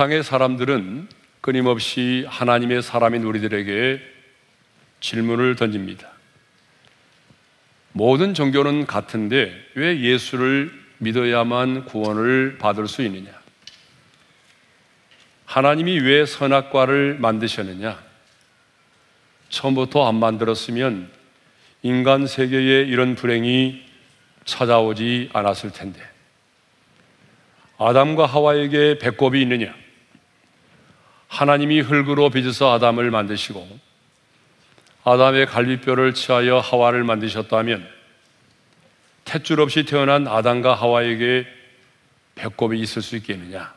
세상의 0.00 0.22
사람들은 0.22 1.08
끊임없이 1.42 2.24
하나님의 2.26 2.80
사람인 2.80 3.22
우리들에게 3.22 4.00
질문을 5.00 5.56
던집니다. 5.56 6.08
모든 7.92 8.32
종교는 8.32 8.86
같은데 8.86 9.52
왜 9.74 10.00
예수를 10.00 10.72
믿어야만 10.98 11.84
구원을 11.84 12.56
받을 12.56 12.88
수 12.88 13.02
있느냐? 13.02 13.30
하나님이 15.44 15.98
왜 15.98 16.24
선악과를 16.24 17.18
만드셨느냐? 17.18 18.02
처음부터 19.50 20.08
안 20.08 20.14
만들었으면 20.14 21.10
인간 21.82 22.26
세계에 22.26 22.84
이런 22.84 23.16
불행이 23.16 23.82
찾아오지 24.46 25.28
않았을 25.34 25.72
텐데. 25.72 26.00
아담과 27.76 28.24
하와에게 28.24 28.98
배꼽이 28.98 29.42
있느냐? 29.42 29.79
하나님이 31.30 31.80
흙으로 31.80 32.28
빚어서 32.28 32.74
아담을 32.74 33.10
만드시고 33.12 33.78
아담의 35.04 35.46
갈비뼈를 35.46 36.12
취하여 36.12 36.58
하와를 36.58 37.04
만드셨다면 37.04 37.88
탯줄 39.24 39.60
없이 39.60 39.84
태어난 39.84 40.26
아담과 40.26 40.74
하와에게 40.74 41.46
배꼽이 42.34 42.80
있을 42.80 43.00
수 43.00 43.16
있겠느냐? 43.16 43.72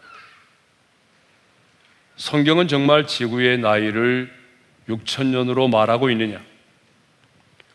성경은 2.17 2.67
정말 2.67 3.05
지구의 3.05 3.59
나이를 3.59 4.33
6천 4.89 5.27
년으로 5.27 5.67
말하고 5.67 6.09
있느냐? 6.09 6.41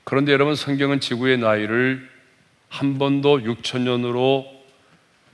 그런데 0.02 0.32
여러분 0.32 0.56
성경은 0.56 0.98
지구의 0.98 1.38
나이를 1.38 2.08
한 2.68 2.98
번도 2.98 3.42
6천 3.42 3.82
년으로 3.82 4.44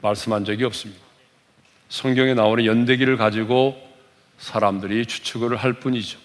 말씀한 0.02 0.44
적이 0.44 0.64
없습니다. 0.64 1.02
성경에 1.88 2.34
나오는 2.34 2.66
연대기를 2.66 3.16
가지고 3.16 3.83
사람들이 4.38 5.06
추측을 5.06 5.56
할 5.56 5.74
뿐이죠. 5.74 6.18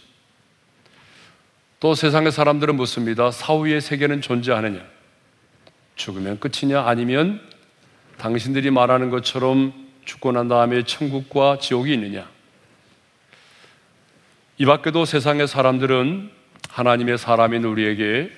또 1.79 1.95
세상의 1.95 2.31
사람들은 2.31 2.75
묻습니다. 2.75 3.31
사후의 3.31 3.79
세계는 3.81 4.21
존재하느냐? 4.21 4.81
죽으면 5.95 6.39
끝이냐? 6.39 6.83
아니면 6.83 7.41
당신들이 8.17 8.69
말하는 8.69 9.09
것처럼 9.09 9.73
죽고 10.05 10.33
난 10.33 10.47
다음에 10.47 10.83
천국과 10.83 11.59
지옥이 11.59 11.93
있느냐? 11.93 12.29
이 14.57 14.65
밖에도 14.65 15.05
세상의 15.05 15.47
사람들은 15.47 16.31
하나님의 16.69 17.17
사람인 17.17 17.63
우리에게 17.63 18.29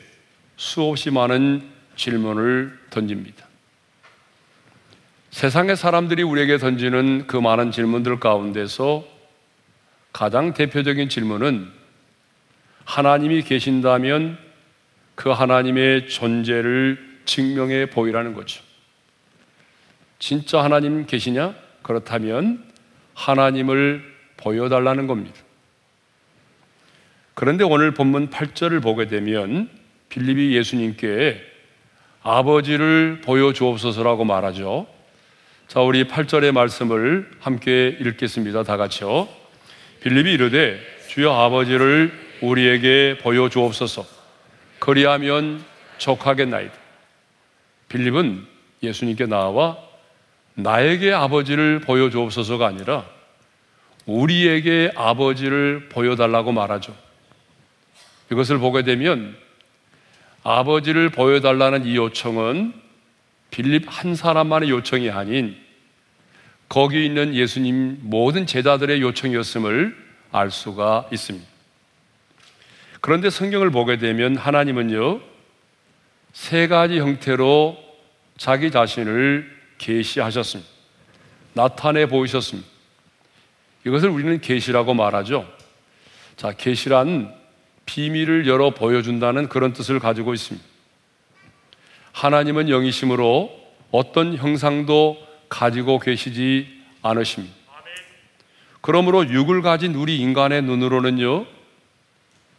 수없이 0.55 1.09
많은 1.09 1.64
질문을 1.95 2.80
던집니다. 2.92 3.47
세상의 5.31 5.75
사람들이 5.77 6.23
우리에게 6.23 6.58
던지는 6.58 7.25
그 7.25 7.38
많은 7.38 7.72
질문들 7.72 8.19
가운데서 8.19 9.03
가장 10.12 10.54
대표적인 10.54 11.09
질문은 11.09 11.70
하나님이 12.86 13.44
계신다면 13.44 14.38
그 15.16 15.30
하나님의 15.30 16.09
존재를 16.09 17.22
증명해 17.26 17.92
보이라는 17.92 18.34
거죠. 18.34 18.62
진짜 20.20 20.64
하나님 20.64 21.06
계시냐? 21.06 21.56
그렇다면 21.82 22.64
하나님을 23.14 24.04
보여달라는 24.38 25.08
겁니다. 25.08 25.39
그런데 27.34 27.64
오늘 27.64 27.94
본문 27.94 28.30
8절을 28.30 28.84
보게 28.84 29.08
되면 29.08 29.70
빌립이 30.09 30.56
예수님께 30.56 31.42
아버지를 32.23 33.21
보여주옵소서라고 33.23 34.26
말하죠. 34.26 34.88
자, 35.67 35.80
우리 35.80 36.04
8절의 36.04 36.52
말씀을 36.52 37.32
함께 37.39 37.98
읽겠습니다. 38.00 38.64
다 38.64 38.77
같이요. 38.77 39.40
빌립이 40.02 40.34
이르되 40.34 40.80
주여 41.10 41.32
아버지를 41.32 42.12
우리에게 42.42 43.20
보여주옵소서. 43.22 44.06
그리하면 44.80 45.64
족하겠나이다. 46.00 46.73
빌립은 47.88 48.45
예수님께 48.82 49.28
나와 49.28 49.78
나에게 50.56 51.14
아버지를 51.14 51.80
보여주옵소서가 51.82 52.67
아니라 52.67 53.06
우리에게 54.06 54.92
아버지를 54.95 55.89
보여달라고 55.89 56.52
말하죠. 56.52 56.95
이것을 58.32 58.58
보게 58.58 58.82
되면 58.82 59.36
아버지를 60.44 61.10
보여달라는 61.10 61.86
이 61.86 61.95
요청은 61.95 62.73
빌립 63.52 63.86
한 63.88 64.16
사람만의 64.16 64.70
요청이 64.70 65.12
아닌 65.12 65.56
거기 66.71 67.05
있는 67.05 67.36
예수님 67.36 67.98
모든 68.04 68.45
제자들의 68.45 69.02
요청이었음을 69.02 69.93
알 70.32 70.52
수가 70.52 71.09
있습니다. 71.11 71.45
그런데 73.02 73.30
성경을 73.30 73.71
보게 73.71 73.98
되면 73.98 74.37
하나님은요, 74.37 75.20
세 76.32 76.70
가지 76.70 76.98
형태로 76.98 77.77
자기 78.37 78.71
자신을 78.71 79.52
계시하셨습니다. 79.80 80.71
나타내 81.52 82.05
보이셨습니다. 82.05 82.70
이것을 83.86 84.08
우리는 84.08 84.39
계시라고 84.39 84.93
말하죠. 84.93 85.45
자, 86.38 86.53
계시란 86.53 87.36
비밀을 87.86 88.48
열어 88.48 88.70
보여준다는 88.70 89.49
그런 89.49 89.73
뜻을 89.73 89.99
가지고 89.99 90.33
있습니다. 90.33 90.65
하나님은 92.14 92.70
영이심으로 92.70 93.52
어떤 93.92 94.38
형상도 94.38 95.30
가지고 95.52 96.00
계시지 96.00 96.66
않으십니다. 97.04 97.54
그러므로 98.80 99.28
육을 99.28 99.62
가진 99.62 99.94
우리 99.94 100.17
인간의 100.17 100.64
눈으로는요, 100.64 101.45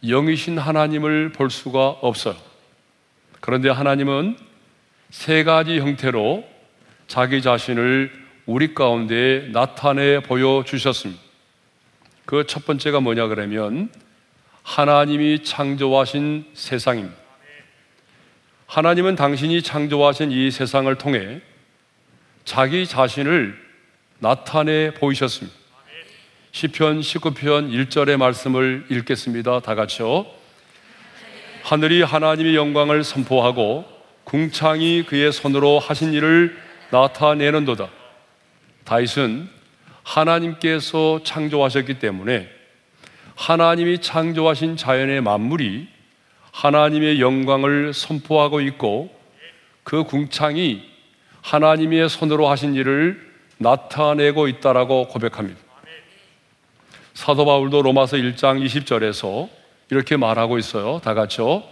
영이신 0.05 0.57
하나님을 0.57 1.31
볼 1.33 1.49
수가 1.49 1.87
없어요. 1.89 2.35
그런데 3.41 3.69
하나님은 3.69 4.37
세 5.09 5.43
가지 5.43 5.79
형태로 5.79 6.45
자기 7.07 7.41
자신을 7.41 8.11
우리 8.45 8.73
가운데 8.73 9.49
나타내 9.51 10.21
보여주셨습니다. 10.21 11.21
그 12.25 12.45
첫 12.47 12.65
번째가 12.65 13.01
뭐냐 13.01 13.27
그러면 13.27 13.89
하나님이 14.61 15.43
창조하신 15.43 16.45
세상입니다. 16.53 17.17
하나님은 18.67 19.15
당신이 19.15 19.61
창조하신 19.61 20.31
이 20.31 20.51
세상을 20.51 20.95
통해 20.95 21.41
자기 22.45 22.85
자신을 22.85 23.57
나타내 24.19 24.93
보이셨습니다. 24.93 25.57
시편 26.51 26.99
19편 26.99 27.87
1절의 27.87 28.17
말씀을 28.17 28.85
읽겠습니다. 28.89 29.61
다 29.61 29.75
같이요. 29.75 30.25
하늘이 31.63 32.03
하나님의 32.03 32.55
영광을 32.55 33.03
선포하고 33.03 33.85
궁창이 34.25 35.03
그의 35.07 35.31
손으로 35.31 35.79
하신 35.79 36.13
일을 36.13 36.57
나타내는도다. 36.91 37.89
다윗은 38.83 39.49
하나님께서 40.03 41.21
창조하셨기 41.23 41.99
때문에 41.99 42.49
하나님이 43.35 44.01
창조하신 44.01 44.75
자연의 44.75 45.21
만물이 45.21 45.87
하나님의 46.51 47.21
영광을 47.21 47.93
선포하고 47.93 48.59
있고 48.61 49.17
그 49.83 50.03
궁창이 50.03 50.92
하나님의 51.43 52.09
손으로 52.09 52.49
하신 52.49 52.73
일을 52.73 53.21
나타내고 53.57 54.47
있다라고 54.47 55.07
고백합니다. 55.09 55.59
사도 57.13 57.45
바울도 57.45 57.83
로마서 57.83 58.17
1장 58.17 58.65
20절에서 58.65 59.47
이렇게 59.91 60.17
말하고 60.17 60.57
있어요. 60.57 60.99
다 61.03 61.13
같이요. 61.13 61.63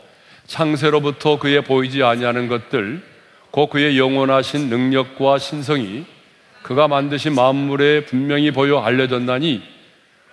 창세로부터 0.45 1.39
그의 1.39 1.63
보이지 1.63 2.03
아니하는 2.03 2.47
것들 2.47 3.01
곧 3.49 3.69
그의 3.69 3.97
영원하신 3.97 4.69
능력과 4.69 5.39
신성이 5.39 6.05
그가 6.61 6.87
만드신 6.87 7.33
만물에 7.33 8.05
분명히 8.05 8.51
보여 8.51 8.79
알려졌나니 8.79 9.63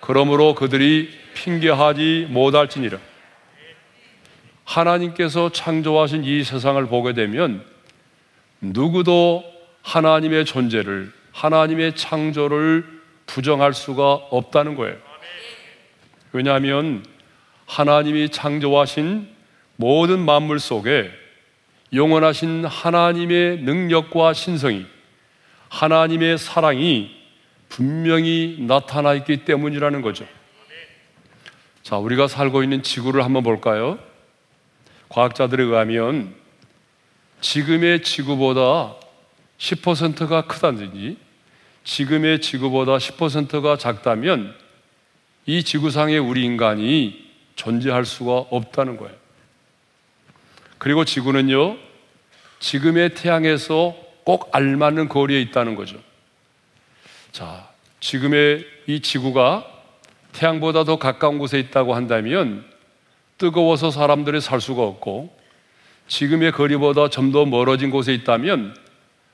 그러므로 0.01 0.53
그들이 0.53 1.09
핑계하지 1.33 2.27
못할지니라. 2.29 2.97
하나님께서 4.63 5.51
창조하신 5.51 6.23
이 6.25 6.43
세상을 6.43 6.85
보게 6.87 7.13
되면 7.13 7.63
누구도 8.61 9.43
하나님의 9.81 10.45
존재를, 10.45 11.11
하나님의 11.31 11.95
창조를 11.95 12.85
부정할 13.25 13.73
수가 13.73 14.13
없다는 14.13 14.75
거예요. 14.75 14.97
왜냐하면 16.31 17.05
하나님이 17.65 18.29
창조하신 18.29 19.27
모든 19.75 20.19
만물 20.19 20.59
속에 20.59 21.11
영원하신 21.93 22.65
하나님의 22.65 23.61
능력과 23.61 24.33
신성이, 24.33 24.85
하나님의 25.69 26.37
사랑이 26.37 27.15
분명히 27.69 28.57
나타나 28.59 29.13
있기 29.13 29.45
때문이라는 29.45 30.01
거죠. 30.01 30.25
자, 31.83 31.97
우리가 31.97 32.27
살고 32.27 32.63
있는 32.63 32.83
지구를 32.83 33.23
한번 33.23 33.43
볼까요? 33.43 33.97
과학자들에 35.09 35.63
의하면 35.63 36.35
지금의 37.41 38.03
지구보다 38.03 38.95
10%가 39.57 40.41
크다든지 40.43 41.17
지금의 41.83 42.41
지구보다 42.41 42.97
10%가 42.97 43.77
작다면 43.77 44.55
이 45.45 45.63
지구상에 45.63 46.17
우리 46.17 46.43
인간이 46.43 47.29
존재할 47.55 48.05
수가 48.05 48.31
없다는 48.51 48.97
거예요. 48.97 49.15
그리고 50.77 51.03
지구는요, 51.03 51.77
지금의 52.59 53.15
태양에서 53.15 53.95
꼭 54.23 54.49
알맞는 54.53 55.09
거리에 55.09 55.41
있다는 55.41 55.75
거죠. 55.75 55.99
자, 57.31 57.69
지금의 57.99 58.65
이 58.87 59.01
지구가 59.01 59.65
태양보다 60.31 60.83
더 60.83 60.99
가까운 60.99 61.37
곳에 61.37 61.59
있다고 61.59 61.95
한다면 61.95 62.65
뜨거워서 63.37 63.91
사람들이 63.91 64.41
살 64.41 64.61
수가 64.61 64.83
없고 64.83 65.38
지금의 66.09 66.51
거리보다 66.51 67.07
좀 67.09 67.31
더 67.31 67.45
멀어진 67.45 67.91
곳에 67.91 68.13
있다면 68.13 68.75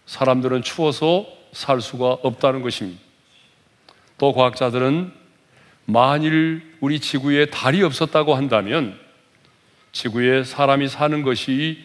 사람들은 0.06 0.62
추워서 0.62 1.26
살 1.54 1.80
수가 1.80 2.18
없다는 2.22 2.62
것입니다. 2.62 3.02
또 4.18 4.34
과학자들은 4.34 5.12
만일 5.86 6.62
우리 6.82 7.00
지구에 7.00 7.46
달이 7.46 7.82
없었다고 7.84 8.36
한다면 8.36 9.00
지구에 9.94 10.44
사람이 10.44 10.90
사는 10.90 11.24
것이 11.24 11.80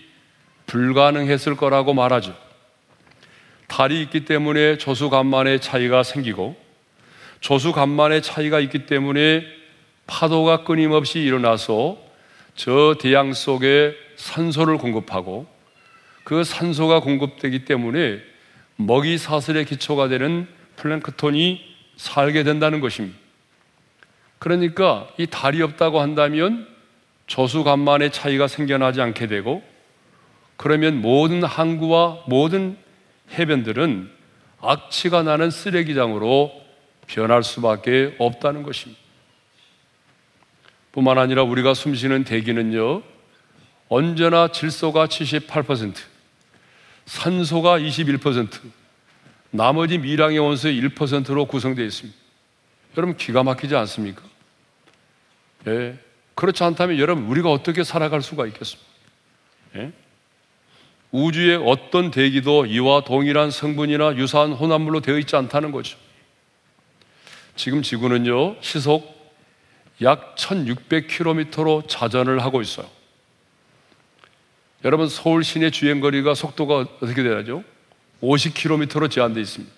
불가능했을 0.67 1.57
거라고 1.57 1.95
말하죠. 1.95 2.37
달이 3.69 4.03
있기 4.03 4.25
때문에 4.25 4.79
조수 4.79 5.11
간만의 5.11 5.61
차이가 5.61 6.03
생기고 6.03 6.57
조수 7.41 7.73
간만의 7.73 8.23
차이가 8.23 8.59
있기 8.59 8.87
때문에 8.87 9.45
파도가 10.09 10.65
끊임없이 10.65 11.21
일어나서 11.21 11.97
저 12.57 12.97
대양 13.01 13.33
속에 13.33 13.95
산소를 14.21 14.79
공급하고 14.79 15.47
그 16.25 16.45
산소가 16.45 17.01
공급되기 17.01 17.65
때문에 17.65 18.21
먹이 18.77 19.19
사슬의 19.19 19.65
기초가 19.65 20.09
되는 20.09 20.47
플랭크톤이 20.77 21.61
살게 21.97 22.45
된다는 22.45 22.81
것입니다. 22.81 23.19
그러니까 24.39 25.09
이 25.19 25.27
달이 25.27 25.61
없다고 25.63 26.01
한다면 26.01 26.67
조수간만의 27.27 28.13
차이가 28.13 28.47
생겨나지 28.47 29.01
않게 29.01 29.27
되고 29.27 29.63
그러면 30.57 31.01
모든 31.01 31.43
항구와 31.43 32.25
모든 32.27 32.77
해변들은 33.33 34.11
악취가 34.61 35.23
나는 35.23 35.51
쓰레기장으로 35.51 36.53
변할 37.07 37.43
수밖에 37.43 38.15
없다는 38.19 38.63
것입니다. 38.63 39.01
뿐만 40.93 41.19
아니라 41.19 41.43
우리가 41.45 41.73
숨쉬는 41.75 42.25
대기는요, 42.25 43.03
언제나 43.91 44.47
질소가 44.53 45.09
78%, 45.09 45.97
산소가 47.07 47.81
21%, 47.81 48.49
나머지 49.51 49.99
미량의 49.99 50.39
원소의 50.39 50.81
1%로 50.81 51.47
구성되어 51.47 51.85
있습니다. 51.85 52.17
여러분 52.97 53.17
기가 53.17 53.43
막히지 53.43 53.75
않습니까? 53.75 54.23
예. 55.67 55.99
그렇지 56.37 56.63
않다면 56.63 57.01
여러분 57.01 57.25
우리가 57.25 57.51
어떻게 57.51 57.83
살아갈 57.83 58.23
수가 58.23 58.47
있겠습니까? 58.47 58.89
예? 59.77 59.93
우주의 61.11 61.57
어떤 61.57 62.13
대기도 62.13 62.67
이와 62.67 63.03
동일한 63.03 63.51
성분이나 63.51 64.15
유사한 64.17 64.53
혼합물로 64.53 65.01
되어 65.01 65.19
있지 65.19 65.35
않다는 65.35 65.73
거죠. 65.73 65.99
지금 67.57 67.83
지구는요, 67.83 68.57
시속 68.61 69.19
약 70.03 70.37
1600km로 70.37 71.89
자전을 71.89 72.39
하고 72.45 72.63
있어요. 72.63 73.00
여러분, 74.85 75.09
서울 75.09 75.45
시내 75.45 75.71
주행 75.71 76.01
거리가 76.01 76.35
속도가 76.35 76.79
어떻게 76.79 77.23
되죠? 77.23 77.63
50km로 78.23 79.11
제한되어 79.11 79.43
있습니다. 79.43 79.75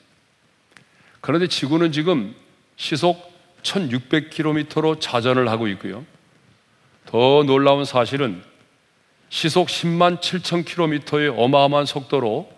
그런데 1.21 1.47
지구는 1.47 1.93
지금 1.93 2.35
시속 2.77 3.33
1600km로 3.63 5.01
자전을 5.01 5.49
하고 5.49 5.69
있고요. 5.69 6.05
더 7.07 7.43
놀라운 7.45 7.85
사실은 7.85 8.43
시속 9.29 9.69
10만 9.69 10.21
7천 10.21 10.65
킬로미터의 10.65 11.29
어마어마한 11.31 11.87
속도로 11.87 12.53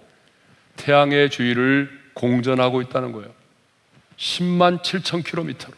태양의 0.77 1.31
주위를 1.31 1.91
공전하고 2.15 2.83
있다는 2.83 3.13
거예요. 3.13 3.31
10만 4.17 4.83
7천 4.83 5.25
킬로미터로. 5.25 5.75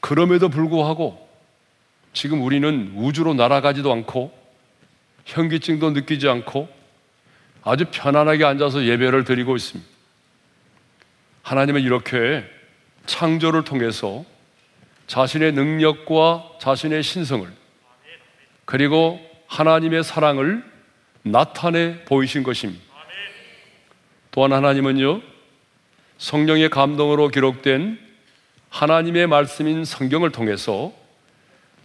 그럼에도 0.00 0.48
불구하고 0.48 1.28
지금 2.12 2.42
우리는 2.42 2.92
우주로 2.96 3.34
날아가지도 3.34 3.92
않고 3.92 4.41
현기증도 5.24 5.90
느끼지 5.90 6.28
않고 6.28 6.68
아주 7.62 7.86
편안하게 7.90 8.44
앉아서 8.44 8.84
예배를 8.84 9.24
드리고 9.24 9.56
있습니다. 9.56 9.90
하나님은 11.42 11.82
이렇게 11.82 12.44
창조를 13.06 13.64
통해서 13.64 14.24
자신의 15.06 15.52
능력과 15.52 16.52
자신의 16.60 17.02
신성을 17.02 17.48
그리고 18.64 19.20
하나님의 19.48 20.02
사랑을 20.02 20.64
나타내 21.22 22.04
보이신 22.04 22.42
것입니다. 22.42 22.82
또한 24.30 24.52
하나님은요, 24.52 25.20
성령의 26.18 26.70
감동으로 26.70 27.28
기록된 27.28 27.98
하나님의 28.70 29.26
말씀인 29.26 29.84
성경을 29.84 30.30
통해서 30.30 30.92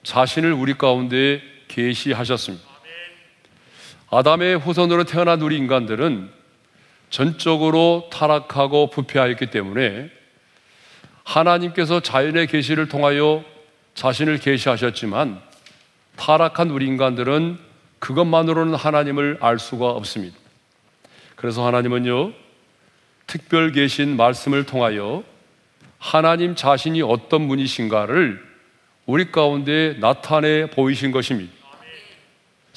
자신을 0.04 0.54
우리 0.54 0.76
가운데 0.76 1.42
계시하셨습니다. 1.68 2.67
아담의 4.10 4.58
후손으로 4.60 5.04
태어난 5.04 5.42
우리 5.42 5.58
인간들은 5.58 6.30
전적으로 7.10 8.10
타락하고 8.12 8.90
부패하였기 8.90 9.48
때문에 9.48 10.10
하나님께서 11.24 12.00
자연의 12.00 12.48
계시를 12.48 12.88
통하여 12.88 13.44
자신을 13.96 14.40
계시하셨지만 14.40 15.42
타락한 16.16 16.70
우리 16.70 16.86
인간들은 16.88 17.58
그것만으로는 18.00 18.76
하나님을 18.76 19.38
알 19.42 19.60
수가 19.60 19.90
없습니다. 19.90 20.38
그래서 21.36 21.66
하나님은요, 21.66 22.32
특별 23.26 23.72
계신 23.72 24.16
말씀을 24.16 24.66
통하여 24.66 25.24
하나님 26.00 26.56
자신이 26.56 27.02
어떤 27.02 27.48
분이신가를 27.48 28.42
우리 29.06 29.32
가운데 29.32 29.98
나타내 30.00 30.70
보이신 30.70 31.12
것입니다. 31.12 31.57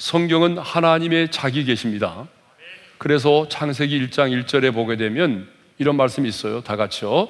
성경은 0.01 0.57
하나님의 0.57 1.29
자기 1.29 1.63
계십니다. 1.63 2.27
그래서 2.97 3.47
창세기 3.47 4.07
1장 4.07 4.31
1절에 4.45 4.73
보게 4.73 4.95
되면 4.95 5.47
이런 5.77 5.95
말씀이 5.95 6.27
있어요. 6.27 6.61
다 6.61 6.75
같이요. 6.75 7.29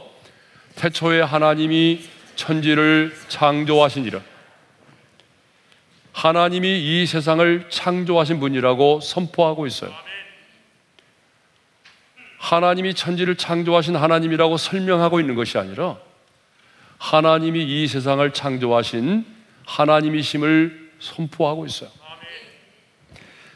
태초에 0.76 1.20
하나님이 1.20 2.00
천지를 2.38 3.14
창조하시니라. 3.28 4.22
하나님이 6.14 7.02
이 7.02 7.06
세상을 7.06 7.66
창조하신 7.70 8.40
분이라고 8.40 9.02
선포하고 9.02 9.68
있어요. 9.68 9.92
하나님이 12.38 12.94
천지를 12.94 13.36
창조하신 13.36 13.98
하나님이라고 13.98 14.56
설명하고 14.56 15.20
있는 15.20 15.36
것이 15.36 15.58
아니라 15.58 15.98
하나님이 17.00 17.84
이 17.84 17.88
세상을 17.88 18.32
창조하신 18.32 19.26
하나님이심을 19.66 20.92
선포하고 21.02 21.66
있어요. 21.66 22.01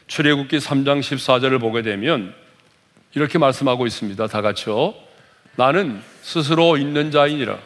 출애굽기 0.06 0.58
3장 0.58 1.00
14절을 1.00 1.60
보게 1.60 1.82
되면 1.82 2.34
이렇게 3.14 3.38
말씀하고 3.38 3.86
있습니다. 3.86 4.26
다 4.26 4.42
같이요. 4.42 4.94
나는 5.56 6.00
스스로 6.22 6.76
있는 6.76 7.10
자이니라. 7.10 7.58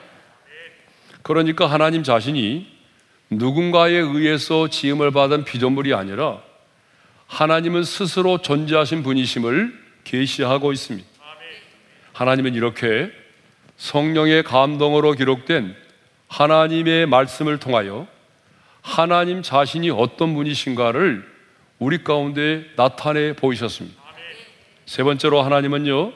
그러니까 1.23 1.67
하나님 1.67 2.03
자신이 2.03 2.67
누군가에 3.31 3.93
의해서 3.93 4.69
지음을 4.69 5.11
받은 5.11 5.45
피조물이 5.45 5.95
아니라 5.95 6.41
하나님은 7.27 7.85
스스로 7.85 8.39
존재하신 8.39 9.03
분이심을 9.03 9.79
계시하고 10.05 10.73
있습니다. 10.73 11.09
하나님은 12.13 12.55
이렇게 12.55 13.11
성령의 13.77 14.43
감동으로 14.43 15.13
기록된 15.13 15.75
하나님의 16.29 17.07
말씀을 17.07 17.59
통하여 17.59 18.07
하나님 18.83 19.43
자신이 19.43 19.91
어떤 19.91 20.35
분이신가를 20.35 21.30
우리 21.81 22.05
가운데 22.05 22.67
나타내 22.77 23.33
보이셨습니다. 23.33 24.01
세 24.85 25.03
번째로 25.03 25.43
하나님은요, 25.43 26.13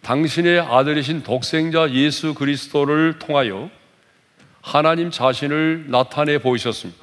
당신의 0.00 0.60
아들이신 0.60 1.22
독생자 1.22 1.90
예수 1.90 2.32
그리스도를 2.32 3.18
통하여 3.18 3.70
하나님 4.62 5.10
자신을 5.10 5.90
나타내 5.90 6.38
보이셨습니다. 6.38 7.00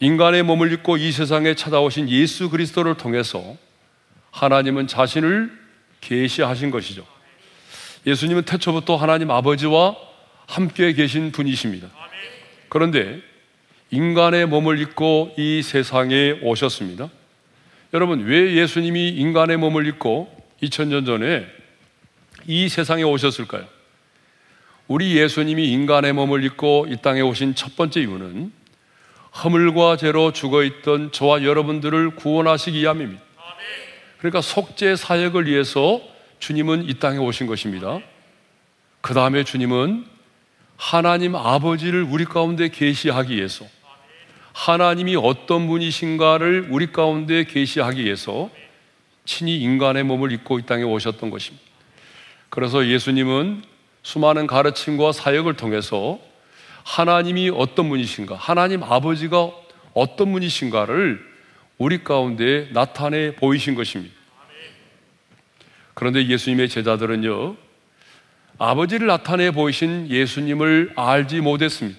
인간의 0.00 0.42
몸을 0.42 0.72
입고 0.72 0.96
이 0.96 1.12
세상에 1.12 1.54
찾아오신 1.54 2.08
예수 2.10 2.50
그리스도를 2.50 2.96
통해서 2.96 3.56
하나님은 4.32 4.88
자신을 4.88 5.56
계시하신 6.00 6.72
것이죠. 6.72 7.06
예수님은 8.08 8.42
태초부터 8.42 8.96
하나님 8.96 9.30
아버지와 9.30 9.94
함께 10.48 10.92
계신 10.94 11.30
분이십니다. 11.30 11.88
그런데 12.68 13.22
인간의 13.92 14.46
몸을 14.46 14.80
입고 14.80 15.34
이 15.36 15.62
세상에 15.62 16.38
오셨습니다. 16.42 17.10
여러분, 17.92 18.24
왜 18.24 18.54
예수님이 18.54 19.10
인간의 19.10 19.58
몸을 19.58 19.86
입고 19.86 20.34
2000년 20.62 21.04
전에 21.04 21.46
이 22.46 22.70
세상에 22.70 23.02
오셨을까요? 23.02 23.66
우리 24.88 25.18
예수님이 25.18 25.68
인간의 25.68 26.14
몸을 26.14 26.42
입고 26.42 26.86
이 26.88 26.96
땅에 27.02 27.20
오신 27.20 27.54
첫 27.54 27.76
번째 27.76 28.00
이유는 28.00 28.50
허물과 29.44 29.98
죄로 29.98 30.32
죽어 30.32 30.64
있던 30.64 31.12
저와 31.12 31.44
여러분들을 31.44 32.16
구원하시기 32.16 32.78
위함입니다. 32.78 33.22
그러니까 34.18 34.40
속죄 34.40 34.96
사역을 34.96 35.46
위해서 35.46 36.00
주님은 36.38 36.88
이 36.88 36.94
땅에 36.94 37.18
오신 37.18 37.46
것입니다. 37.46 38.00
그 39.02 39.12
다음에 39.12 39.44
주님은 39.44 40.06
하나님 40.78 41.36
아버지를 41.36 42.02
우리 42.02 42.24
가운데 42.24 42.68
계시하기 42.68 43.36
위해서 43.36 43.66
하나님이 44.52 45.16
어떤 45.16 45.66
분이신가를 45.66 46.68
우리 46.70 46.92
가운데 46.92 47.44
계시하기 47.44 48.04
위해서 48.04 48.50
친히 49.24 49.58
인간의 49.60 50.04
몸을 50.04 50.32
입고 50.32 50.58
이 50.58 50.62
땅에 50.66 50.82
오셨던 50.82 51.30
것입니다. 51.30 51.64
그래서 52.48 52.86
예수님은 52.86 53.62
수많은 54.02 54.46
가르침과 54.46 55.12
사역을 55.12 55.54
통해서 55.54 56.18
하나님이 56.84 57.50
어떤 57.54 57.88
분이신가, 57.88 58.34
하나님 58.34 58.82
아버지가 58.82 59.50
어떤 59.94 60.32
분이신가를 60.32 61.24
우리 61.78 62.04
가운데 62.04 62.68
나타내 62.72 63.34
보이신 63.34 63.74
것입니다. 63.74 64.14
그런데 65.94 66.26
예수님의 66.26 66.68
제자들은요, 66.68 67.56
아버지를 68.58 69.06
나타내 69.06 69.50
보이신 69.50 70.08
예수님을 70.10 70.92
알지 70.96 71.40
못했습니다. 71.40 71.98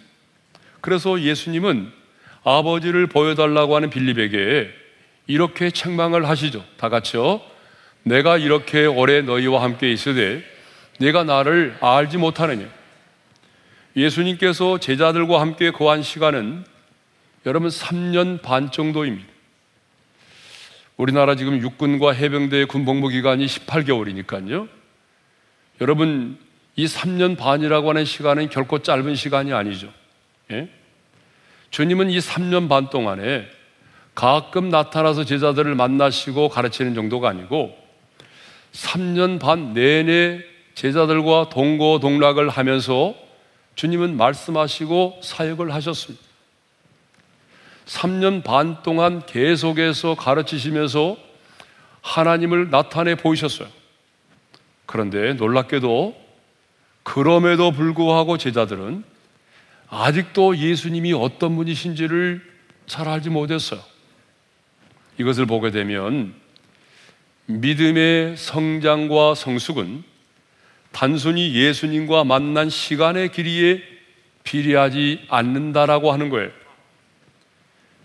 그래서 0.81 1.19
예수님은 1.19 2.02
아버지를 2.43 3.07
보여달라고 3.07 3.75
하는 3.75 3.89
빌립에게 3.89 4.69
이렇게 5.27 5.71
책망을 5.71 6.27
하시죠. 6.27 6.63
다 6.77 6.89
같이요. 6.89 7.41
내가 8.03 8.37
이렇게 8.37 8.85
오래 8.85 9.21
너희와 9.21 9.63
함께 9.63 9.91
있으되 9.91 10.43
내가 10.99 11.23
나를 11.23 11.77
알지 11.79 12.17
못하느냐. 12.17 12.67
예수님께서 13.95 14.79
제자들과 14.79 15.39
함께 15.39 15.71
거한 15.71 16.03
시간은 16.03 16.65
여러분 17.45 17.69
3년 17.69 18.41
반 18.41 18.71
정도입니다. 18.71 19.27
우리나라 20.97 21.35
지금 21.35 21.59
육군과 21.59 22.13
해병대 22.13 22.65
군복무 22.65 23.09
기간이 23.09 23.45
18개월이니까요. 23.45 24.67
여러분 25.81 26.37
이 26.75 26.85
3년 26.85 27.37
반이라고 27.37 27.89
하는 27.89 28.05
시간은 28.05 28.49
결코 28.49 28.79
짧은 28.79 29.15
시간이 29.15 29.53
아니죠. 29.53 29.91
예? 30.51 30.69
주님은 31.73 32.11
이 32.11 32.19
3년 32.19 32.69
반 32.69 32.91
동안에 32.91 33.47
가끔 34.13 34.69
나타나서 34.69 35.25
제자들을 35.25 35.73
만나시고 35.73 36.49
가르치는 36.49 36.93
정도가 36.93 37.29
아니고 37.29 37.75
3년 38.73 39.39
반 39.39 39.73
내내 39.73 40.43
제자들과 40.75 41.49
동고동락을 41.49 42.49
하면서 42.49 43.15
주님은 43.73 44.17
말씀하시고 44.17 45.21
사역을 45.23 45.73
하셨습니다. 45.73 46.23
3년 47.87 48.43
반 48.43 48.83
동안 48.83 49.25
계속해서 49.25 50.13
가르치시면서 50.13 51.17
하나님을 52.03 52.69
나타내 52.69 53.15
보이셨어요. 53.15 53.67
그런데 54.85 55.33
놀랍게도 55.33 56.15
그럼에도 57.01 57.71
불구하고 57.71 58.37
제자들은 58.37 59.12
아직도 59.95 60.57
예수님이 60.57 61.13
어떤 61.13 61.55
분이신지를 61.55 62.41
잘 62.87 63.07
알지 63.07 63.29
못했어요. 63.29 63.79
이것을 65.19 65.45
보게 65.45 65.69
되면 65.69 66.33
믿음의 67.45 68.35
성장과 68.35 69.35
성숙은 69.35 70.03
단순히 70.91 71.53
예수님과 71.53 72.23
만난 72.23 72.71
시간의 72.71 73.31
길이에 73.31 73.83
비례하지 74.43 75.25
않는다라고 75.29 76.11
하는 76.11 76.29
거예요. 76.29 76.49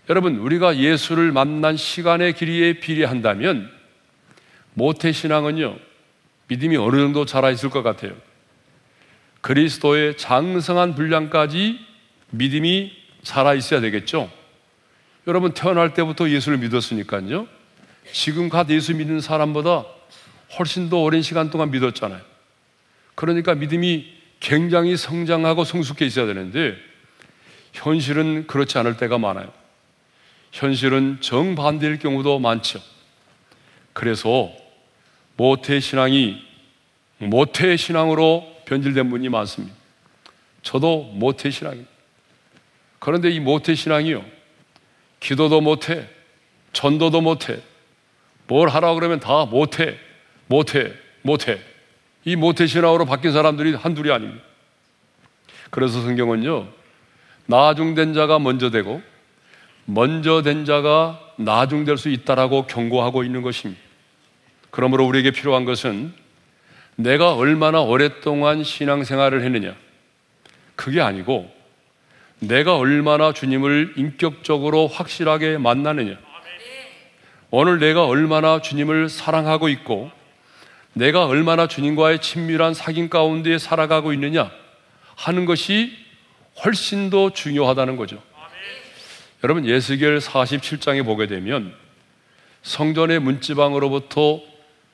여러분, 0.09 0.37
우리가 0.37 0.77
예수를 0.77 1.31
만난 1.31 1.75
시간의 1.75 2.33
길이에 2.33 2.73
비례한다면 2.73 3.69
모태신앙은요, 4.75 5.75
믿음이 6.49 6.77
어느 6.77 6.97
정도 6.97 7.25
자라있을 7.25 7.71
것 7.71 7.81
같아요. 7.81 8.13
그리스도의 9.41 10.17
장성한 10.17 10.95
분량까지 10.95 11.79
믿음이 12.31 12.91
살아 13.23 13.53
있어야 13.53 13.81
되겠죠? 13.81 14.31
여러분, 15.27 15.53
태어날 15.53 15.93
때부터 15.93 16.29
예수를 16.29 16.57
믿었으니까요. 16.57 17.47
지금 18.11 18.49
갓 18.49 18.69
예수 18.69 18.95
믿는 18.95 19.21
사람보다 19.21 19.85
훨씬 20.57 20.89
더 20.89 20.97
오랜 20.97 21.21
시간 21.21 21.49
동안 21.49 21.71
믿었잖아요. 21.71 22.21
그러니까 23.15 23.53
믿음이 23.55 24.07
굉장히 24.39 24.97
성장하고 24.97 25.63
성숙해 25.63 26.05
있어야 26.05 26.25
되는데, 26.25 26.75
현실은 27.73 28.47
그렇지 28.47 28.77
않을 28.77 28.97
때가 28.97 29.17
많아요. 29.17 29.51
현실은 30.51 31.17
정반대일 31.21 31.99
경우도 31.99 32.39
많죠. 32.39 32.79
그래서 33.93 34.51
모태 35.37 35.79
신앙이 35.79 36.41
못해 37.19 37.77
신앙으로 37.77 38.58
변질된 38.69 39.09
분이 39.09 39.29
많습니다. 39.29 39.75
저도 40.61 41.11
모태 41.15 41.49
신앙입니다. 41.49 41.89
그런데 42.99 43.31
이 43.31 43.39
모태 43.39 43.73
신앙이요. 43.73 44.23
기도도 45.19 45.59
못해, 45.59 46.07
전도도 46.71 47.21
못해, 47.21 47.59
뭘 48.47 48.69
하라 48.69 48.93
그러면 48.93 49.19
다 49.19 49.45
못해, 49.45 49.97
못해, 50.45 50.93
못해. 51.23 51.59
이 52.25 52.35
모태 52.35 52.67
신앙으로 52.67 53.05
바뀐 53.05 53.31
사람들이 53.31 53.73
한둘이 53.73 54.11
아닙니다. 54.11 54.43
그래서 55.71 56.01
성경은요, 56.01 56.67
나중된 57.47 58.13
자가 58.13 58.37
먼저 58.37 58.69
되고, 58.69 59.01
먼저 59.85 60.43
된 60.43 60.65
자가 60.65 61.19
나중될 61.37 61.97
수 61.97 62.09
있다라고 62.09 62.67
경고하고 62.67 63.23
있는 63.23 63.41
것입니다. 63.41 63.81
그러므로 64.69 65.07
우리에게 65.07 65.31
필요한 65.31 65.65
것은 65.65 66.13
내가 66.99 67.33
얼마나 67.33 67.79
오랫동안 67.79 68.61
신앙생활을 68.61 69.41
했느냐. 69.43 69.73
그게 70.75 70.99
아니고 70.99 71.49
내가 72.39 72.75
얼마나 72.75 73.31
주님을 73.31 73.93
인격적으로 73.95 74.87
확실하게 74.87 75.59
만나느냐. 75.59 76.17
오늘 77.51 77.79
내가 77.79 78.05
얼마나 78.05 78.61
주님을 78.61 79.07
사랑하고 79.07 79.69
있고 79.69 80.11
내가 80.91 81.25
얼마나 81.25 81.67
주님과의 81.67 82.19
친밀한 82.19 82.73
사귐 82.73 83.09
가운데 83.09 83.57
살아가고 83.57 84.11
있느냐 84.11 84.51
하는 85.15 85.45
것이 85.45 85.93
훨씬 86.65 87.09
더 87.09 87.29
중요하다는 87.29 87.95
거죠. 87.95 88.21
여러분 89.45 89.65
예수결 89.65 90.19
47장에 90.19 91.05
보게 91.05 91.27
되면 91.27 91.73
성전의 92.61 93.19
문지방으로부터 93.19 94.41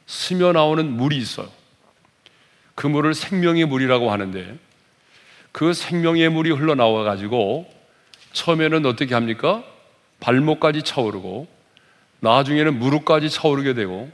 스며 0.05 0.51
나오는 0.51 0.85
물이 0.85 1.17
있어요. 1.17 1.54
그 2.75 2.87
물을 2.87 3.13
생명의 3.13 3.65
물이라고 3.65 4.11
하는데 4.11 4.57
그 5.51 5.73
생명의 5.73 6.29
물이 6.29 6.51
흘러나와 6.51 7.03
가지고 7.03 7.73
처음에는 8.33 8.85
어떻게 8.85 9.13
합니까? 9.13 9.63
발목까지 10.19 10.83
차오르고 10.83 11.47
나중에는 12.19 12.77
무릎까지 12.77 13.29
차오르게 13.29 13.73
되고 13.73 14.11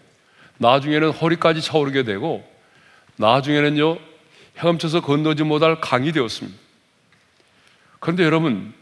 나중에는 0.60 1.10
허리까지 1.10 1.62
차오르게 1.62 2.03
되고 2.03 2.48
나중에는요 3.15 3.98
헤엄쳐서 4.60 5.01
건너지 5.01 5.44
못할 5.44 5.80
강이 5.82 6.12
되었습니다. 6.12 6.58
그런데 8.00 8.24
여러분 8.24 8.74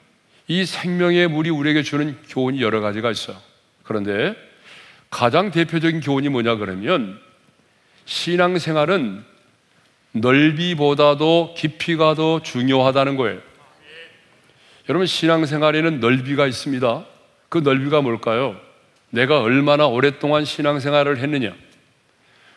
이 0.47 0.65
생명의 0.65 1.27
물이 1.27 1.49
우리에게 1.49 1.83
주는 1.83 2.17
교훈이 2.27 2.61
여러 2.61 2.81
가지가 2.81 3.11
있어요. 3.11 3.37
그런데 3.83 4.35
가장 5.09 5.51
대표적인 5.51 6.01
교훈이 6.01 6.29
뭐냐 6.29 6.55
그러면 6.55 7.19
신앙생활은 8.05 9.23
넓이보다도 10.11 11.53
깊이가 11.57 12.15
더 12.15 12.41
중요하다는 12.41 13.15
거예요. 13.15 13.39
여러분, 14.89 15.05
신앙생활에는 15.05 15.99
넓이가 15.99 16.47
있습니다. 16.47 17.05
그 17.49 17.59
넓이가 17.59 18.01
뭘까요? 18.01 18.59
내가 19.11 19.41
얼마나 19.41 19.87
오랫동안 19.87 20.45
신앙생활을 20.45 21.17
했느냐. 21.17 21.53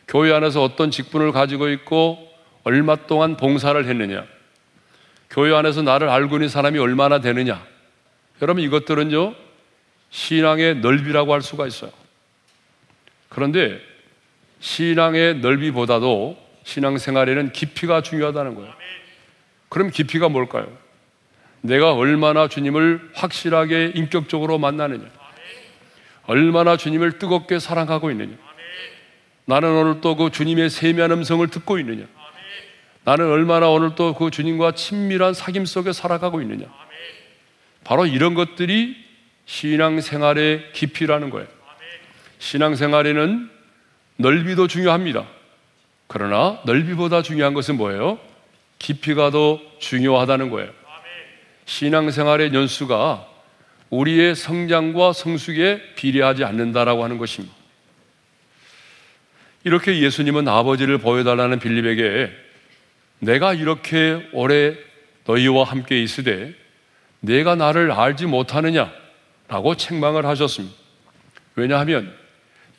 교회 0.09 0.32
안에서 0.32 0.62
어떤 0.62 0.90
직분을 0.90 1.32
가지고 1.32 1.68
있고 1.71 2.30
얼마 2.64 2.97
동안 2.97 3.37
봉사를 3.37 3.82
했느냐. 3.85 4.25
교회 5.30 5.54
안에서 5.54 5.82
나를 5.82 6.09
알고 6.09 6.37
있는 6.37 6.49
사람이 6.49 6.78
얼마나 6.78 7.21
되느냐. 7.21 7.64
여러분, 8.40 8.62
이것들은요, 8.62 9.35
신앙의 10.11 10.76
넓이라고 10.76 11.32
할 11.32 11.42
수가 11.42 11.66
있어요. 11.66 11.90
그런데 13.28 13.80
신앙의 14.61 15.38
넓이보다도 15.38 16.37
신앙생활에는 16.64 17.52
깊이가 17.52 18.02
중요하다는 18.02 18.54
거예요. 18.54 18.73
그럼 19.69 19.90
깊이가 19.90 20.28
뭘까요? 20.28 20.66
내가 21.61 21.92
얼마나 21.95 22.49
주님을 22.49 23.11
확실하게 23.14 23.92
인격적으로 23.95 24.59
만나느냐. 24.59 25.04
얼마나 26.26 26.76
주님을 26.76 27.19
뜨겁게 27.19 27.59
사랑하고 27.59 28.11
있느냐. 28.11 28.37
나는 29.45 29.71
오늘 29.71 30.00
또 30.00 30.16
그 30.16 30.31
주님의 30.31 30.71
세미한 30.71 31.11
음성을 31.11 31.47
듣고 31.49 31.78
있느냐? 31.78 32.04
나는 33.04 33.31
얼마나 33.31 33.69
오늘 33.69 33.95
또 33.97 34.14
그 34.14 34.31
주님과 34.31 34.73
친밀한 34.73 35.33
사귐 35.33 35.66
속에 35.66 35.92
살아가고 35.92 36.40
있느냐? 36.42 36.66
바로 37.85 38.07
이런 38.07 38.35
것들이 38.35 38.97
신앙생활의 39.47 40.73
깊이라는 40.73 41.31
거예요. 41.31 41.49
신앙생활에는 42.38 43.50
넓이도 44.16 44.69
중요합니다. 44.69 45.26
그러나 46.12 46.61
넓이보다 46.66 47.23
중요한 47.23 47.54
것은 47.54 47.78
뭐예요? 47.78 48.19
깊이가 48.78 49.31
더 49.31 49.59
중요하다는 49.78 50.50
거예요. 50.50 50.71
신앙생활의 51.64 52.52
연수가 52.52 53.26
우리의 53.88 54.35
성장과 54.35 55.14
성숙에 55.14 55.81
비례하지 55.97 56.45
않는다라고 56.45 57.02
하는 57.02 57.16
것입니다. 57.16 57.54
이렇게 59.64 60.00
예수님은 60.00 60.49
아버지를 60.49 60.99
보여달라는 60.99 61.59
빌립에게 61.61 62.31
내가 63.21 63.54
이렇게 63.54 64.28
오래 64.33 64.76
너희와 65.25 65.64
함께 65.64 66.02
있으되 66.02 66.52
내가 67.21 67.54
나를 67.54 67.90
알지 67.90 68.26
못하느냐라고 68.26 69.76
책망을 69.78 70.26
하셨습니다. 70.26 70.76
왜냐하면 71.54 72.14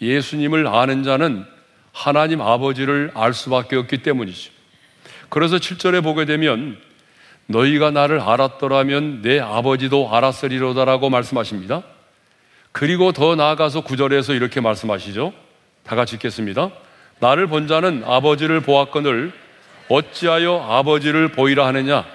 예수님을 0.02 0.68
아는 0.68 1.02
자는 1.02 1.52
하나님 1.94 2.42
아버지를 2.42 3.12
알 3.14 3.34
수밖에 3.34 3.78
없기 3.78 4.00
때문이죠. 4.00 4.52
그래서 5.30 5.56
7절에 5.56 6.04
보게 6.04 6.26
되면 6.26 6.78
너희가 7.46 7.92
나를 7.92 8.20
알았더라면 8.20 9.22
내 9.22 9.40
아버지도 9.40 10.14
알았으리로다라고 10.14 11.10
말씀하십니다. 11.10 11.84
그리고 12.72 13.12
더 13.12 13.36
나아가서 13.36 13.84
9절에서 13.84 14.36
이렇게 14.36 14.60
말씀하시죠. 14.60 15.34
다 15.84 15.96
같이 15.96 16.16
읽겠습니다. 16.16 16.72
나를 17.20 17.48
본 17.48 17.68
자는 17.68 18.04
아버지를 18.06 18.62
보았거늘 18.62 19.32
어찌하여 19.90 20.66
아버지를 20.70 21.30
보이라 21.30 21.68
하느냐? 21.68 22.06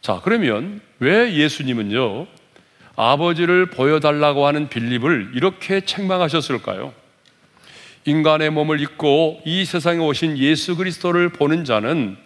자, 0.00 0.20
그러면 0.22 0.80
왜 1.00 1.34
예수님은요, 1.34 2.26
아버지를 2.94 3.66
보여달라고 3.66 4.46
하는 4.46 4.68
빌립을 4.68 5.32
이렇게 5.34 5.80
책망하셨을까요? 5.80 7.01
인간의 8.04 8.50
몸을 8.50 8.80
입고 8.80 9.42
이 9.44 9.64
세상에 9.64 9.98
오신 9.98 10.38
예수 10.38 10.76
그리스도를 10.76 11.28
보는 11.28 11.64
자는 11.64 12.16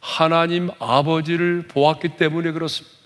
하나님 0.00 0.70
아버지를 0.78 1.66
보았기 1.68 2.16
때문에 2.16 2.52
그렇습니다. 2.52 2.96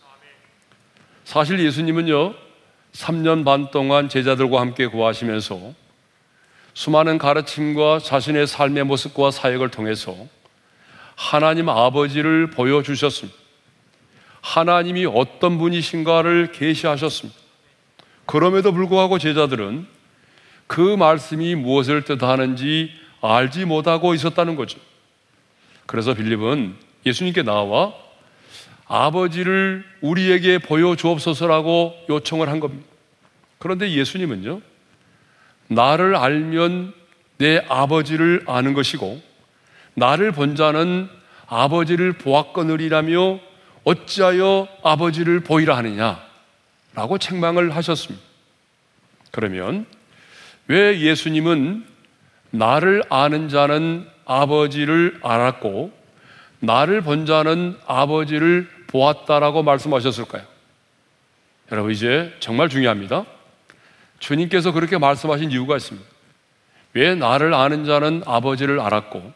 사실 1.25 1.59
예수님은요, 1.61 2.35
3년 2.93 3.45
반 3.45 3.71
동안 3.71 4.09
제자들과 4.09 4.61
함께 4.61 4.87
구하시면서 4.87 5.75
수많은 6.75 7.19
가르침과 7.19 7.99
자신의 7.99 8.47
삶의 8.47 8.85
모습과 8.85 9.31
사역을 9.31 9.71
통해서 9.71 10.17
하나님 11.17 11.69
아버지를 11.69 12.51
보여주셨습니다. 12.51 13.37
하나님이 14.41 15.05
어떤 15.07 15.59
분이신가를 15.59 16.53
계시하셨습니다. 16.53 17.39
그럼에도 18.25 18.73
불구하고 18.73 19.19
제자들은 19.19 19.98
그 20.69 20.81
말씀이 20.81 21.57
무엇을 21.57 22.05
뜻하는지 22.05 22.93
알지 23.21 23.65
못하고 23.65 24.15
있었다는 24.15 24.55
거죠. 24.55 24.79
그래서 25.87 26.15
빌립은 26.15 26.77
예수님께 27.05 27.43
나와 27.43 27.95
아버지를 28.87 29.85
우리에게 30.03 30.59
보여주옵소서라고 30.59 31.95
요청을 32.09 32.49
한 32.49 32.61
겁니다. 32.61 32.87
그런데 33.59 33.91
예수님은요, 33.91 34.61
나를 35.69 36.15
알면 36.15 36.95
내 37.39 37.65
아버지를 37.69 38.45
아는 38.47 38.75
것이고, 38.75 39.21
나를 39.95 40.33
본 40.33 40.55
자는 40.55 41.09
아버지를 41.47 42.13
보았거느리라며 42.13 43.41
어찌하여 43.85 44.69
아버지를 44.83 45.41
보이라 45.41 45.77
하느냐? 45.79 46.23
라고 46.95 47.19
책망을 47.19 47.75
하셨습니다. 47.75 48.25
그러면 49.31 49.87
왜 50.69 51.01
예수님은 51.01 51.87
나를 52.51 53.03
아는 53.09 53.49
자는 53.49 54.07
아버지를 54.27 55.19
알았고 55.23 55.91
나를 56.61 57.01
본 57.01 57.25
자는 57.25 57.77
아버지를 57.87 58.69
보았다라고 58.89 59.63
말씀하셨을까요? 59.63 60.43
여러분 61.73 61.93
이제 61.93 62.35
정말 62.41 62.69
중요합니다. 62.69 63.25
주님께서 64.19 64.73
그렇게 64.73 64.99
말씀하신 64.99 65.51
이유가 65.51 65.77
있습니다. 65.77 66.07
왜 66.95 67.15
나를 67.15 67.55
아는 67.55 67.85
자는 67.85 68.23
아버지를 68.27 68.81
알았고 68.81 69.33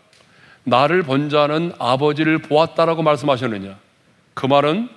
나를 0.65 1.03
본 1.03 1.31
자는 1.31 1.73
아버지를 1.79 2.39
보았다라고 2.39 3.03
말씀하셨느냐? 3.03 3.79
그 4.35 4.47
말은 4.47 4.89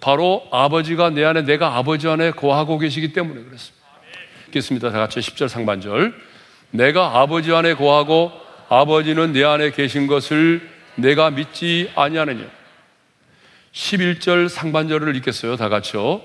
바로 0.00 0.46
아버지가 0.50 1.10
내 1.10 1.24
안에 1.24 1.42
내가 1.42 1.76
아버지 1.76 2.08
안에 2.08 2.30
거하고 2.30 2.78
계시기 2.78 3.12
때문에 3.12 3.42
그렇습니다. 3.42 3.73
읽겠습니다. 4.54 4.90
다 4.90 4.98
같이 4.98 5.18
10절 5.20 5.48
상반절. 5.48 6.14
내가 6.70 7.20
아버지 7.20 7.52
안에 7.52 7.74
거하고 7.74 8.32
아버지는 8.68 9.32
내 9.32 9.42
안에 9.44 9.70
계신 9.70 10.06
것을 10.06 10.68
내가 10.94 11.30
믿지 11.30 11.90
아니하느냐. 11.94 12.44
11절 13.72 14.48
상반절을 14.48 15.16
읽겠어요. 15.16 15.56
다 15.56 15.68
같이요. 15.68 16.22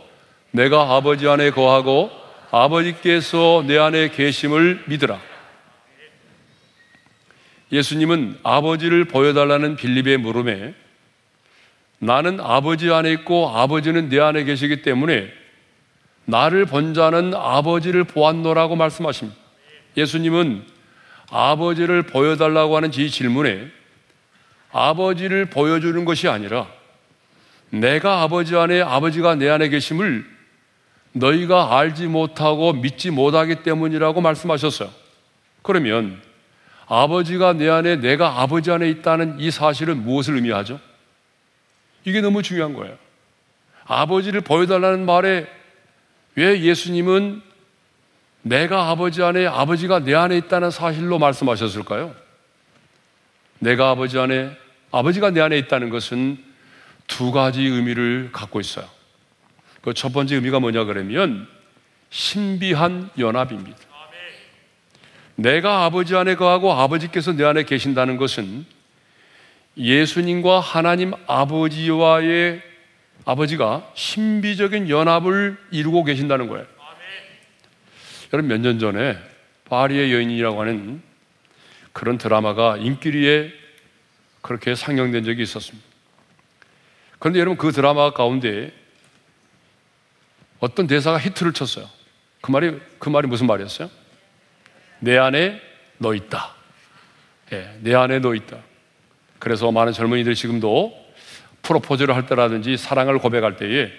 내가 0.52 0.96
아버지 0.96 1.28
안에 1.28 1.50
거하고 1.52 2.12
아버지께서 2.52 3.64
내 3.68 3.78
안에 3.78 4.10
계심을 4.10 4.84
믿으라. 4.86 5.20
예수님은 7.72 8.40
아버지를 8.44 9.06
보여달라는 9.06 9.76
빌립의 9.76 10.18
물음에 10.18 10.74
나는 12.00 12.40
아버지 12.40 12.92
안에 12.92 13.12
있고 13.14 13.50
아버지는 13.50 14.10
내 14.10 14.20
안에 14.20 14.44
계시기 14.44 14.82
때문에 14.82 15.32
나를 16.30 16.66
본 16.66 16.94
자는 16.94 17.34
아버지를 17.34 18.04
보았노라고 18.04 18.76
말씀하십니다. 18.76 19.38
예수님은 19.98 20.64
아버지를 21.32 22.04
보여달라고 22.04 22.76
하는 22.76 22.94
이 22.94 23.10
질문에 23.10 23.68
아버지를 24.72 25.46
보여주는 25.46 26.06
것이 26.06 26.28
아니라 26.28 26.68
내가 27.72 28.22
아버지 28.22 28.56
안에 28.56 28.82
아버지가 28.82 29.36
내 29.36 29.50
안에 29.50 29.70
계심을 29.70 30.26
너희가 31.14 31.78
알지 31.78 32.08
못하고 32.08 32.74
믿지 32.74 33.10
못하기 33.10 33.64
때문이라고 33.64 34.22
말씀하셨어요. 34.22 34.90
그러면 35.62 36.22
아버지가 36.88 37.54
내 37.54 37.70
안에 37.70 37.98
내가 37.98 38.42
아버지 38.42 38.72
안에 38.72 38.90
있다는 38.90 39.40
이 39.40 39.52
사실은 39.52 40.04
무엇을 40.04 40.36
의미하죠? 40.36 40.80
이게 42.06 42.22
너무 42.22 42.42
중요한 42.42 42.74
거예요. 42.74 42.98
아버지를 43.86 44.42
보여달라는 44.42 45.06
말에 45.06 45.59
왜 46.36 46.62
예수님은 46.62 47.42
내가 48.42 48.90
아버지 48.90 49.22
안에 49.22 49.46
아버지가 49.46 50.00
내 50.00 50.16
안에 50.16 50.38
있다는 50.38 50.72
사실로 50.72 51.20
말씀하셨을까요? 51.20 52.16
내가 53.60 53.90
아버지 53.90 54.18
안에 54.18 54.52
아버지가 54.92 55.32
내 55.32 55.42
안에 55.42 55.58
있다는 55.58 55.90
것은 55.90 56.44
두 57.08 57.32
가지 57.32 57.62
의미를 57.64 58.30
갖고 58.32 58.60
있어요. 58.60 58.86
그 59.82 59.94
첫 59.94 60.14
번째 60.14 60.36
의미가 60.36 60.60
뭐냐 60.60 60.84
그러면 60.86 61.48
신비한 62.10 63.10
연합입니다. 63.18 63.78
내가 65.36 65.86
아버지 65.86 66.16
안에 66.16 66.36
거하고 66.36 66.74
아버지께서 66.74 67.32
내 67.32 67.46
안에 67.46 67.64
계신다는 67.64 68.18
것은 68.18 68.66
예수님과 69.78 70.60
하나님 70.60 71.14
아버지와의 71.28 72.62
아버지가 73.26 73.92
신비적인 73.96 74.90
연합을 74.90 75.58
이루고 75.72 76.04
계신다는 76.04 76.48
거예요. 76.48 76.66
여러분 78.34 78.50
몇 78.50 78.62
년 78.62 78.80
전에 78.80 79.18
파리의 79.66 80.14
여인이라고 80.14 80.62
하는 80.62 81.02
그런 81.94 82.18
드라마가 82.18 82.78
인기리에 82.78 83.52
그렇게 84.42 84.76
상영된 84.76 85.24
적이 85.24 85.44
있었습니다. 85.44 85.88
그런데 87.20 87.40
여러분 87.40 87.58
그 87.58 87.72
드라마 87.72 88.12
가운데 88.14 88.72
어떤 90.60 90.88
대사가 90.88 91.20
히트를 91.20 91.54
쳤어요. 91.54 91.90
그 92.42 92.52
말이 92.52 92.80
그 93.00 93.10
말이 93.10 93.28
무슨 93.28 93.48
말이었어요? 93.48 93.90
내 95.00 95.18
안에 95.18 95.60
너 95.98 96.14
있다. 96.14 96.56
예, 97.52 97.78
내 97.82 97.94
안에 97.96 98.20
너 98.20 98.34
있다. 98.36 98.58
그래서 99.40 99.72
많은 99.72 99.94
젊은이들 99.94 100.36
지금도 100.36 101.09
프로포즈를 101.62 102.16
할 102.16 102.26
때라든지 102.26 102.78
사랑을 102.78 103.20
고백할 103.20 103.56
때에 103.58 103.92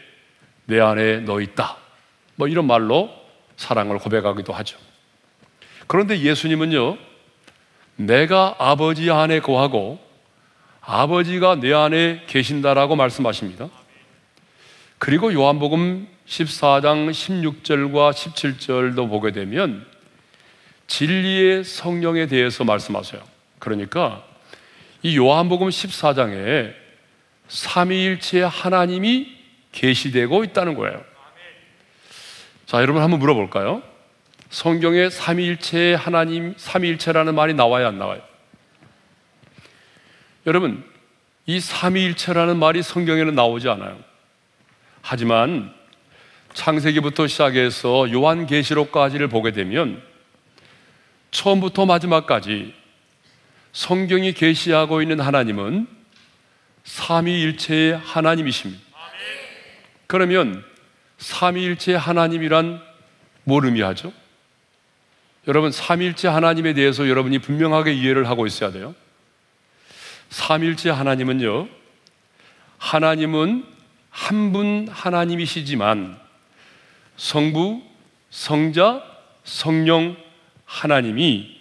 내 0.67 0.81
안에 0.81 1.21
너 1.21 1.41
있다. 1.41 1.77
뭐 2.37 2.49
이런 2.49 2.67
말로 2.67 3.11
사랑을 3.57 3.99
고백하기도 3.99 4.53
하죠. 4.53 4.79
그런데 5.87 6.21
예수님은요, 6.21 6.97
내가 7.97 8.55
아버지 8.59 9.11
안에 9.11 9.41
거하고 9.41 9.99
아버지가 10.81 11.57
내 11.57 11.73
안에 11.73 12.23
계신다라고 12.27 12.97
말씀하십니다. 12.97 13.69
그리고 14.99 15.33
요한복음 15.33 16.09
14장 16.27 17.11
16절과 17.11 18.13
17절도 18.13 19.09
보게 19.09 19.33
되면 19.33 19.87
진리의 20.87 21.65
성령에 21.65 22.27
대해서 22.27 22.65
말씀하세요. 22.65 23.23
그러니까 23.59 24.25
이 25.03 25.17
요한복음 25.17 25.69
14장에 25.69 26.80
삼위일체 27.51 28.43
하나님이 28.43 29.37
계시되고 29.73 30.45
있다는 30.45 30.75
거예요. 30.75 31.05
자, 32.65 32.81
여러분 32.81 33.03
한번 33.03 33.19
물어볼까요? 33.19 33.83
성경에 34.51 35.11
삼위일체 35.11 35.95
하나님, 35.95 36.55
삼위일체라는 36.57 37.35
말이 37.35 37.55
나와야 37.55 37.89
안 37.89 37.99
나와요? 37.99 38.23
여러분, 40.47 40.85
이 41.47 41.59
삼위일체라는 41.59 42.57
말이 42.57 42.83
성경에는 42.83 43.35
나오지 43.35 43.69
않아요. 43.69 43.99
하지만 45.03 45.75
창세기부터 46.53 47.27
시작해서 47.27 48.11
요한계시록까지를 48.13 49.29
보게 49.29 49.51
되면 49.51 50.01
처음부터 51.33 51.87
마지막까지 51.87 52.75
성경이 53.73 54.35
계시하고 54.35 55.03
있는 55.03 55.21
하나님은 55.21 56.00
삼위일체의 56.85 57.99
하나님이십니다. 57.99 58.83
그러면 60.07 60.65
삼위일체 61.19 61.95
하나님이란 61.95 62.81
뭘 63.45 63.65
의미하죠? 63.65 64.13
여러분 65.49 65.71
삼위일체 65.73 66.29
하나님에 66.29 66.75
대해서 66.75 67.09
여러분이 67.09 67.39
분명하게 67.41 67.93
이해를 67.93 68.29
하고 68.29 68.47
있어야 68.47 68.73
돼요. 68.73 68.95
삼위일체 70.31 70.91
하나님은요. 70.91 71.69
하나님은 72.79 73.65
한 74.11 74.53
분 74.53 74.89
하나님이시지만 74.91 76.19
성부, 77.17 77.83
성자, 78.31 79.03
성령 79.45 80.17
하나님이 80.65 81.61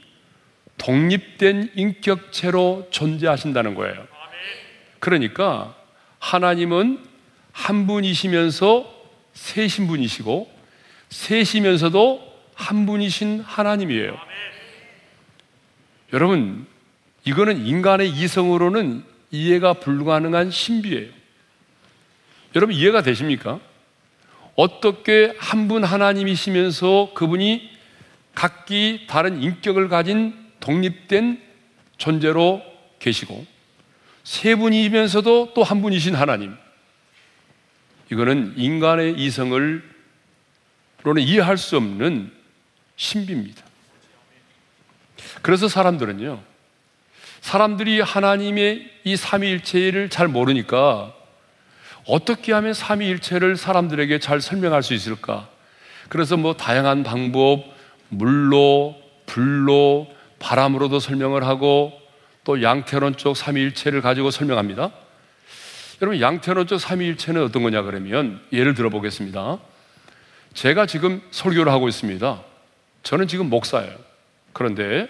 독립된 0.78 1.72
인격체로 1.76 2.88
존재하신다는 2.92 3.76
거예요. 3.76 4.08
그러니까 5.00 5.76
하나님은 6.20 7.04
한 7.52 7.88
분이시면서 7.88 8.94
세신 9.34 9.88
분이시고 9.88 10.52
세시면서도 11.10 12.30
한 12.56 12.86
분이신 12.86 13.42
하나님이에요. 13.42 14.18
여러분, 16.14 16.68
이거는 17.26 17.66
인간의 17.66 18.10
이성으로는 18.10 19.04
이해가 19.32 19.74
불가능한 19.74 20.52
신비예요. 20.52 21.12
여러분 22.56 22.76
이해가 22.76 23.02
되십니까? 23.04 23.60
어떻게 24.56 25.36
한 25.38 25.68
분 25.68 25.84
하나님이시면서 25.84 27.12
그분이 27.14 27.70
각기 28.34 29.06
다른 29.08 29.42
인격을 29.42 29.88
가진 29.88 30.34
독립된 30.60 31.42
존재로 31.98 32.62
계시고 32.98 33.46
세 34.24 34.56
분이면서도 34.56 35.54
또 35.54 35.64
한 35.64 35.82
분이신 35.82 36.16
하나님. 36.16 36.56
이거는 38.12 38.54
인간의 38.58 39.20
이성을 39.20 39.84
로는 41.04 41.22
이해할 41.22 41.58
수 41.58 41.78
없는 41.78 42.32
신비입니다. 42.96 43.64
그래서 45.42 45.68
사람들은요, 45.68 46.42
사람들이 47.42 48.02
하나님의 48.02 48.92
이 49.06 49.16
삼위일체를 49.16 50.10
잘 50.10 50.28
모르니까 50.28 51.14
어떻게 52.06 52.52
하면 52.54 52.74
삼위일체를 52.74 53.56
사람들에게 53.56 54.20
잘 54.20 54.42
설명할 54.42 54.84
수 54.84 54.94
있을까? 54.94 55.48
그래서 56.10 56.36
뭐 56.36 56.56
다양한 56.56 57.04
방법, 57.04 57.64
물로, 58.10 59.00
불로, 59.26 60.08
바람으로도 60.40 61.00
설명을 61.00 61.46
하고 61.46 61.99
또 62.50 62.64
양태론적 62.64 63.38
삼위일체를 63.38 64.02
가지고 64.02 64.32
설명합니다. 64.32 64.90
여러분 66.02 66.20
양태론적 66.20 66.82
삼위일체는 66.82 67.44
어떤 67.44 67.62
거냐 67.62 67.84
그러면 67.84 68.42
예를 68.52 68.74
들어 68.74 68.90
보겠습니다. 68.90 69.60
제가 70.56 70.88
지금 70.88 71.22
설교를 71.30 71.72
하고 71.72 71.88
있습니다. 71.88 72.42
저는 73.04 73.28
지금 73.28 73.52
목사예요. 73.52 73.96
그런데 74.52 75.08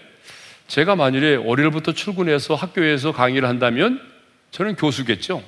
제가 0.67 0.97
만일에 0.97 1.35
월요일부터 1.37 1.93
출근해서 1.93 2.55
학교에서 2.55 3.13
강의를 3.13 3.47
한다면 3.47 4.01
저는 4.51 4.75
교수겠죠. 4.75 5.41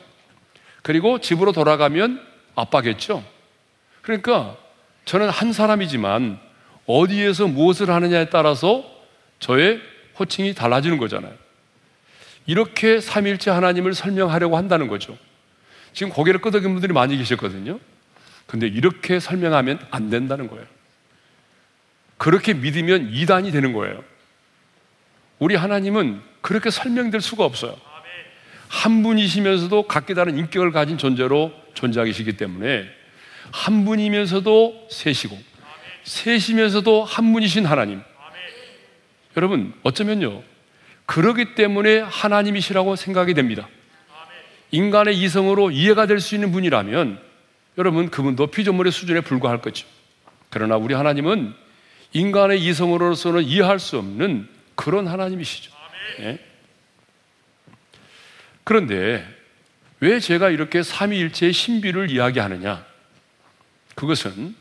그리고 0.83 1.19
집으로 1.19 1.51
돌아가면 1.51 2.25
아빠겠죠. 2.55 3.21
그러니까 4.01 4.55
저는 5.03 5.27
한 5.27 5.51
사람이지만 5.51 6.39
어디에서 6.85 7.47
무엇을 7.47 7.89
하느냐에 7.89 8.29
따라서 8.29 8.85
저의 9.41 9.81
호칭이 10.17 10.53
달라지는 10.53 10.97
거잖아요. 10.97 11.40
이렇게 12.45 12.99
삼일째 12.99 13.51
하나님을 13.51 13.93
설명하려고 13.93 14.57
한다는 14.57 14.87
거죠. 14.87 15.17
지금 15.93 16.11
고개를 16.11 16.41
끄덕인 16.41 16.71
분들이 16.71 16.93
많이 16.93 17.17
계셨거든요. 17.17 17.79
근데 18.45 18.67
이렇게 18.67 19.19
설명하면 19.19 19.79
안 19.91 20.09
된다는 20.09 20.47
거예요. 20.47 20.65
그렇게 22.17 22.53
믿으면 22.53 23.09
이단이 23.11 23.51
되는 23.51 23.73
거예요. 23.73 24.03
우리 25.39 25.55
하나님은 25.55 26.21
그렇게 26.41 26.69
설명될 26.69 27.21
수가 27.21 27.45
없어요. 27.45 27.75
한 28.67 29.03
분이시면서도 29.03 29.83
각기 29.83 30.13
다른 30.13 30.37
인격을 30.37 30.71
가진 30.71 30.97
존재로 30.97 31.51
존재하시기 31.73 32.37
때문에 32.37 32.85
한 33.51 33.85
분이면서도 33.85 34.87
셋이고 34.89 35.37
셋이면서도 36.03 37.03
한 37.03 37.33
분이신 37.33 37.65
하나님. 37.65 38.01
여러분 39.35 39.73
어쩌면요 39.83 40.43
그러기 41.11 41.55
때문에 41.55 41.99
하나님이시라고 41.99 42.95
생각이 42.95 43.33
됩니다. 43.33 43.67
인간의 44.71 45.17
이성으로 45.17 45.69
이해가 45.69 46.05
될 46.05 46.21
수 46.21 46.35
있는 46.35 46.53
분이라면 46.53 47.19
여러분 47.77 48.09
그분도 48.09 48.47
피조물의 48.47 48.93
수준에 48.93 49.19
불과할 49.19 49.59
거죠. 49.59 49.85
그러나 50.49 50.77
우리 50.77 50.93
하나님은 50.93 51.53
인간의 52.13 52.63
이성으로서는 52.63 53.43
이해할 53.43 53.77
수 53.79 53.97
없는 53.97 54.47
그런 54.75 55.05
하나님이시죠. 55.05 55.73
네? 56.19 56.39
그런데 58.63 59.27
왜 59.99 60.21
제가 60.21 60.49
이렇게 60.49 60.81
삼위일체의 60.81 61.51
신비를 61.51 62.09
이야기하느냐? 62.09 62.85
그것은 63.95 64.55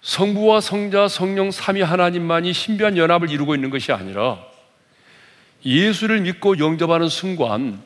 성부와 0.00 0.60
성자, 0.60 1.08
성령 1.08 1.50
삼위 1.50 1.82
하나님만이 1.82 2.52
신비한 2.52 2.96
연합을 2.96 3.30
이루고 3.30 3.56
있는 3.56 3.70
것이 3.70 3.90
아니라 3.90 4.53
예수를 5.64 6.20
믿고 6.22 6.58
영접하는 6.58 7.08
순간 7.08 7.82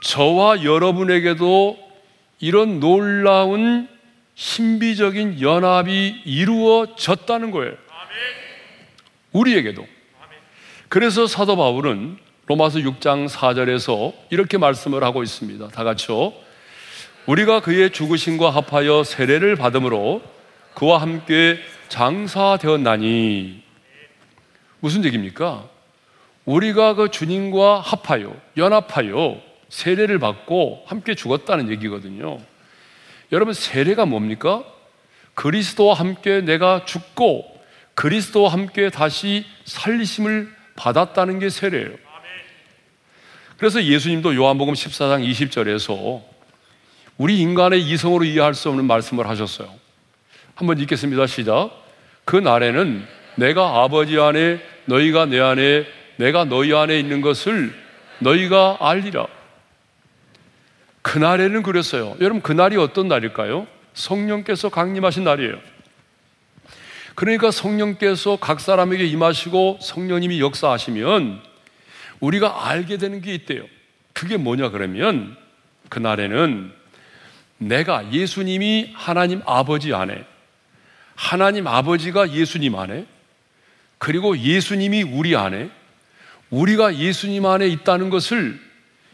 저와 0.00 0.64
여러분에게도 0.64 1.78
이런 2.40 2.80
놀라운 2.80 3.88
신비적인 4.34 5.40
연합이 5.40 6.20
이루어졌다는 6.24 7.50
거예요. 7.50 7.74
우리에게도. 9.32 9.86
그래서 10.88 11.26
사도 11.26 11.56
바울은 11.56 12.18
로마서 12.46 12.80
6장 12.80 13.28
4절에서 13.28 14.12
이렇게 14.30 14.58
말씀을 14.58 15.02
하고 15.02 15.22
있습니다. 15.22 15.68
다 15.68 15.84
같이요. 15.84 16.32
우리가 17.26 17.60
그의 17.60 17.90
죽으심과 17.90 18.50
합하여 18.50 19.02
세례를 19.02 19.56
받음으로 19.56 20.22
그와 20.74 21.00
함께 21.00 21.58
장사되었나니 21.88 23.62
무슨 24.80 25.04
얘기입니까? 25.04 25.73
우리가 26.44 26.94
그 26.94 27.10
주님과 27.10 27.80
합하여 27.80 28.36
연합하여 28.56 29.40
세례를 29.68 30.18
받고 30.18 30.84
함께 30.86 31.14
죽었다는 31.14 31.70
얘기거든요. 31.70 32.38
여러분 33.32 33.54
세례가 33.54 34.06
뭡니까? 34.06 34.64
그리스도와 35.34 35.94
함께 35.94 36.40
내가 36.40 36.84
죽고 36.84 37.44
그리스도와 37.94 38.52
함께 38.52 38.90
다시 38.90 39.44
살리심을 39.64 40.52
받았다는 40.76 41.38
게 41.38 41.48
세례예요. 41.48 41.96
그래서 43.56 43.82
예수님도 43.82 44.34
요한복음 44.34 44.74
14장 44.74 45.28
20절에서 45.28 46.22
우리 47.16 47.40
인간의 47.40 47.82
이성으로 47.82 48.24
이해할 48.24 48.54
수 48.54 48.68
없는 48.68 48.84
말씀을 48.86 49.28
하셨어요. 49.28 49.72
한번 50.54 50.78
읽겠습니다. 50.80 51.26
시작. 51.26 51.70
그 52.24 52.36
날에는 52.36 53.06
내가 53.36 53.82
아버지 53.82 54.18
안에 54.18 54.60
너희가 54.86 55.26
내 55.26 55.40
안에 55.40 55.86
내가 56.16 56.44
너희 56.44 56.72
안에 56.72 56.98
있는 56.98 57.20
것을 57.20 57.74
너희가 58.20 58.78
알리라. 58.80 59.26
그날에는 61.02 61.62
그랬어요. 61.62 62.16
여러분, 62.20 62.40
그날이 62.40 62.76
어떤 62.76 63.08
날일까요? 63.08 63.66
성령께서 63.92 64.68
강림하신 64.70 65.24
날이에요. 65.24 65.58
그러니까 67.14 67.50
성령께서 67.50 68.36
각 68.36 68.60
사람에게 68.60 69.04
임하시고 69.04 69.78
성령님이 69.80 70.40
역사하시면 70.40 71.40
우리가 72.20 72.68
알게 72.68 72.96
되는 72.96 73.20
게 73.20 73.34
있대요. 73.34 73.64
그게 74.12 74.36
뭐냐 74.36 74.70
그러면 74.70 75.36
그날에는 75.90 76.72
내가 77.58 78.12
예수님이 78.12 78.92
하나님 78.94 79.42
아버지 79.46 79.94
안에 79.94 80.24
하나님 81.14 81.66
아버지가 81.66 82.32
예수님 82.32 82.74
안에 82.74 83.06
그리고 83.98 84.36
예수님이 84.36 85.02
우리 85.02 85.36
안에 85.36 85.70
우리가 86.54 86.96
예수님 86.96 87.46
안에 87.46 87.66
있다는 87.66 88.10
것을 88.10 88.60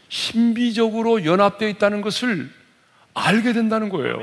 신비적으로 0.09 1.25
연합되어 1.25 1.69
있다는 1.69 2.01
것을 2.01 2.49
알게 3.13 3.53
된다는 3.53 3.89
거예요. 3.89 4.19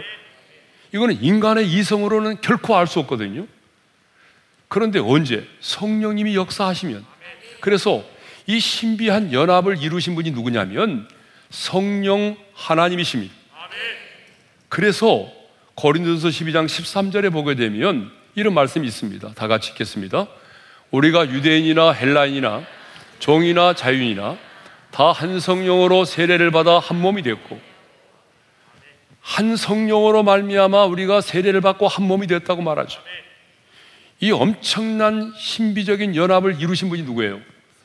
이거는 0.92 1.22
인간의 1.22 1.68
이성으로는 1.70 2.40
결코 2.40 2.76
알 2.76 2.86
수 2.86 3.00
없거든요. 3.00 3.46
그런데 4.68 4.98
언제? 4.98 5.46
성령님이 5.60 6.36
역사하시면. 6.36 7.04
그래서 7.60 8.04
이 8.46 8.60
신비한 8.60 9.32
연합을 9.32 9.82
이루신 9.82 10.14
분이 10.14 10.30
누구냐면 10.30 11.08
성령 11.50 12.36
하나님이십니다. 12.54 13.34
그래서 14.68 15.30
고린도서 15.74 16.28
12장 16.28 16.66
13절에 16.66 17.32
보게 17.32 17.54
되면 17.54 18.10
이런 18.34 18.54
말씀이 18.54 18.86
있습니다. 18.86 19.32
다 19.34 19.48
같이 19.48 19.70
읽겠습니다. 19.72 20.28
우리가 20.90 21.30
유대인이나 21.30 21.92
헬라인이나 21.92 22.77
종이나 23.18 23.74
자유인이나 23.74 24.36
다 24.90 25.12
한 25.12 25.38
성령으로 25.40 26.04
세례를 26.04 26.50
받아 26.50 26.78
한 26.78 27.00
몸이 27.00 27.22
됐고 27.22 27.60
한 29.20 29.56
성령으로 29.56 30.22
말미암아 30.22 30.86
우리가 30.86 31.20
세례를 31.20 31.60
받고 31.60 31.86
한 31.86 32.06
몸이 32.06 32.26
됐다고 32.26 32.62
말하죠. 32.62 33.00
이 34.20 34.32
엄청난 34.32 35.32
신비적인 35.36 36.16
연합을 36.16 36.60
이루신 36.60 36.88
분이 36.88 37.02
누구예요? 37.02 37.40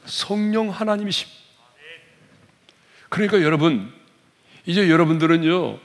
성령 0.06 0.69
하나님이십니다. 0.69 1.39
그러니까 3.10 3.41
여러분, 3.43 3.93
이제 4.65 4.89
여러분들은요, 4.89 5.78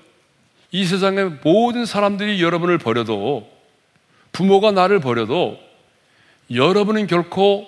이 0.71 0.85
세상의 0.85 1.41
모든 1.43 1.85
사람들이 1.85 2.43
여러분을 2.43 2.79
버려도, 2.79 3.51
부모가 4.33 4.73
나를 4.73 5.01
버려도, 5.01 5.59
여러분은 6.55 7.07
결코 7.09 7.67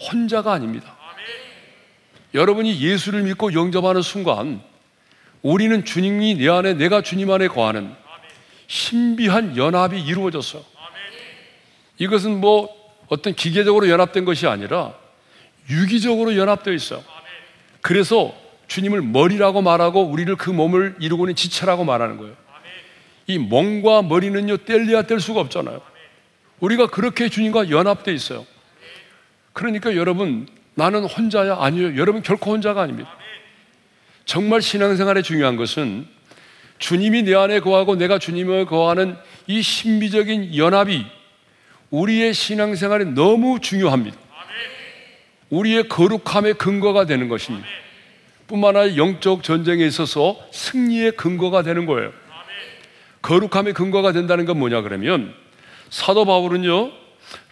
혼자가 0.00 0.52
아닙니다. 0.52 0.97
여러분이 2.34 2.80
예수를 2.80 3.22
믿고 3.22 3.54
영접하는 3.54 4.02
순간, 4.02 4.60
우리는 5.42 5.84
주님이 5.84 6.34
내 6.36 6.48
안에, 6.48 6.74
내가 6.74 7.02
주님 7.02 7.30
안에 7.30 7.48
거하는 7.48 7.94
신비한 8.66 9.56
연합이 9.56 10.00
이루어졌어요. 10.00 10.62
이것은 11.98 12.40
뭐 12.40 12.68
어떤 13.08 13.34
기계적으로 13.34 13.88
연합된 13.88 14.24
것이 14.24 14.46
아니라 14.46 14.94
유기적으로 15.70 16.36
연합되어 16.36 16.74
있어요. 16.74 17.02
그래서 17.80 18.34
주님을 18.66 19.00
머리라고 19.02 19.62
말하고 19.62 20.04
우리를 20.04 20.34
그 20.36 20.50
몸을 20.50 20.96
이루고 21.00 21.24
있는 21.24 21.34
지체라고 21.34 21.84
말하는 21.84 22.18
거예요. 22.18 22.36
이 23.26 23.38
몸과 23.38 24.02
머리는요, 24.02 24.58
뗄래야 24.58 25.02
뗄 25.02 25.20
수가 25.20 25.40
없잖아요. 25.40 25.80
우리가 26.60 26.88
그렇게 26.88 27.28
주님과 27.28 27.70
연합되어 27.70 28.12
있어요. 28.12 28.46
그러니까 29.52 29.96
여러분, 29.96 30.46
나는 30.78 31.04
혼자야? 31.04 31.56
아니요. 31.58 31.96
여러분 31.96 32.22
결코 32.22 32.52
혼자가 32.52 32.82
아닙니다. 32.82 33.10
정말 34.24 34.62
신앙생활에 34.62 35.22
중요한 35.22 35.56
것은 35.56 36.06
주님이 36.78 37.24
내 37.24 37.34
안에 37.34 37.58
거하고 37.58 37.96
내가 37.96 38.20
주님을 38.20 38.66
거하는 38.66 39.16
이 39.48 39.60
신비적인 39.60 40.56
연합이 40.56 41.04
우리의 41.90 42.32
신앙생활에 42.32 43.06
너무 43.06 43.58
중요합니다. 43.58 44.16
우리의 45.50 45.88
거룩함의 45.88 46.54
근거가 46.54 47.06
되는 47.06 47.28
것입니다. 47.28 47.66
뿐만 48.46 48.76
아니라 48.76 48.96
영적 48.96 49.42
전쟁에 49.42 49.84
있어서 49.84 50.38
승리의 50.52 51.12
근거가 51.12 51.62
되는 51.62 51.86
거예요. 51.86 52.12
거룩함의 53.22 53.72
근거가 53.74 54.12
된다는 54.12 54.44
건 54.44 54.60
뭐냐 54.60 54.82
그러면 54.82 55.34
사도 55.90 56.24
바울은요 56.24 57.07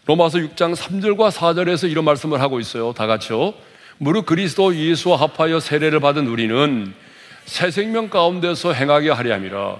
로마서 0.06 0.38
6장 0.38 0.76
3절과 0.76 1.32
4절에서 1.32 1.90
이런 1.90 2.04
말씀을 2.04 2.40
하고 2.40 2.60
있어요. 2.60 2.92
다 2.92 3.08
같이요. 3.08 3.54
무릇 3.98 4.24
그리스도 4.24 4.74
예수와 4.74 5.16
합하여 5.20 5.58
세례를 5.58 5.98
받은 5.98 6.28
우리는 6.28 6.94
새 7.44 7.72
생명 7.72 8.08
가운데서 8.08 8.72
행하게 8.72 9.10
하려 9.10 9.34
함이라. 9.34 9.78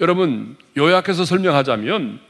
여러분 0.00 0.56
요약해서 0.76 1.24
설명하자면 1.24 2.20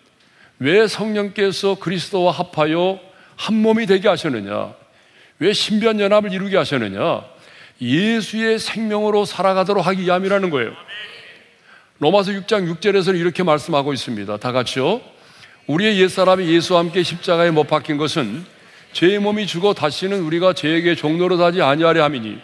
왜 0.60 0.86
성령께서 0.86 1.74
그리스도와 1.74 2.32
합하여 2.32 3.00
한 3.34 3.56
몸이 3.56 3.86
되게 3.86 4.08
하셨느냐? 4.08 4.72
왜 5.40 5.52
신비한 5.52 5.98
연합을 5.98 6.32
이루게 6.32 6.56
하셨느냐? 6.56 7.24
예수의 7.80 8.60
생명으로 8.60 9.24
살아가도록 9.24 9.84
하기 9.88 10.02
위함이라는 10.02 10.50
거예요. 10.50 10.72
로마서 11.98 12.30
6장 12.30 12.72
6절에서는 12.72 13.18
이렇게 13.18 13.42
말씀하고 13.42 13.92
있습니다. 13.92 14.36
다 14.36 14.52
같이요. 14.52 15.15
우리의 15.66 16.00
옛사람이 16.00 16.46
예수와 16.46 16.80
함께 16.80 17.02
십자가에 17.02 17.50
못 17.50 17.66
박힌 17.66 17.96
것은 17.96 18.44
죄의 18.92 19.18
몸이 19.18 19.46
죽어 19.46 19.74
다시는 19.74 20.20
우리가 20.22 20.52
죄에게 20.52 20.94
종로로 20.94 21.36
하지 21.42 21.60
아니하려 21.60 22.04
함이니. 22.04 22.38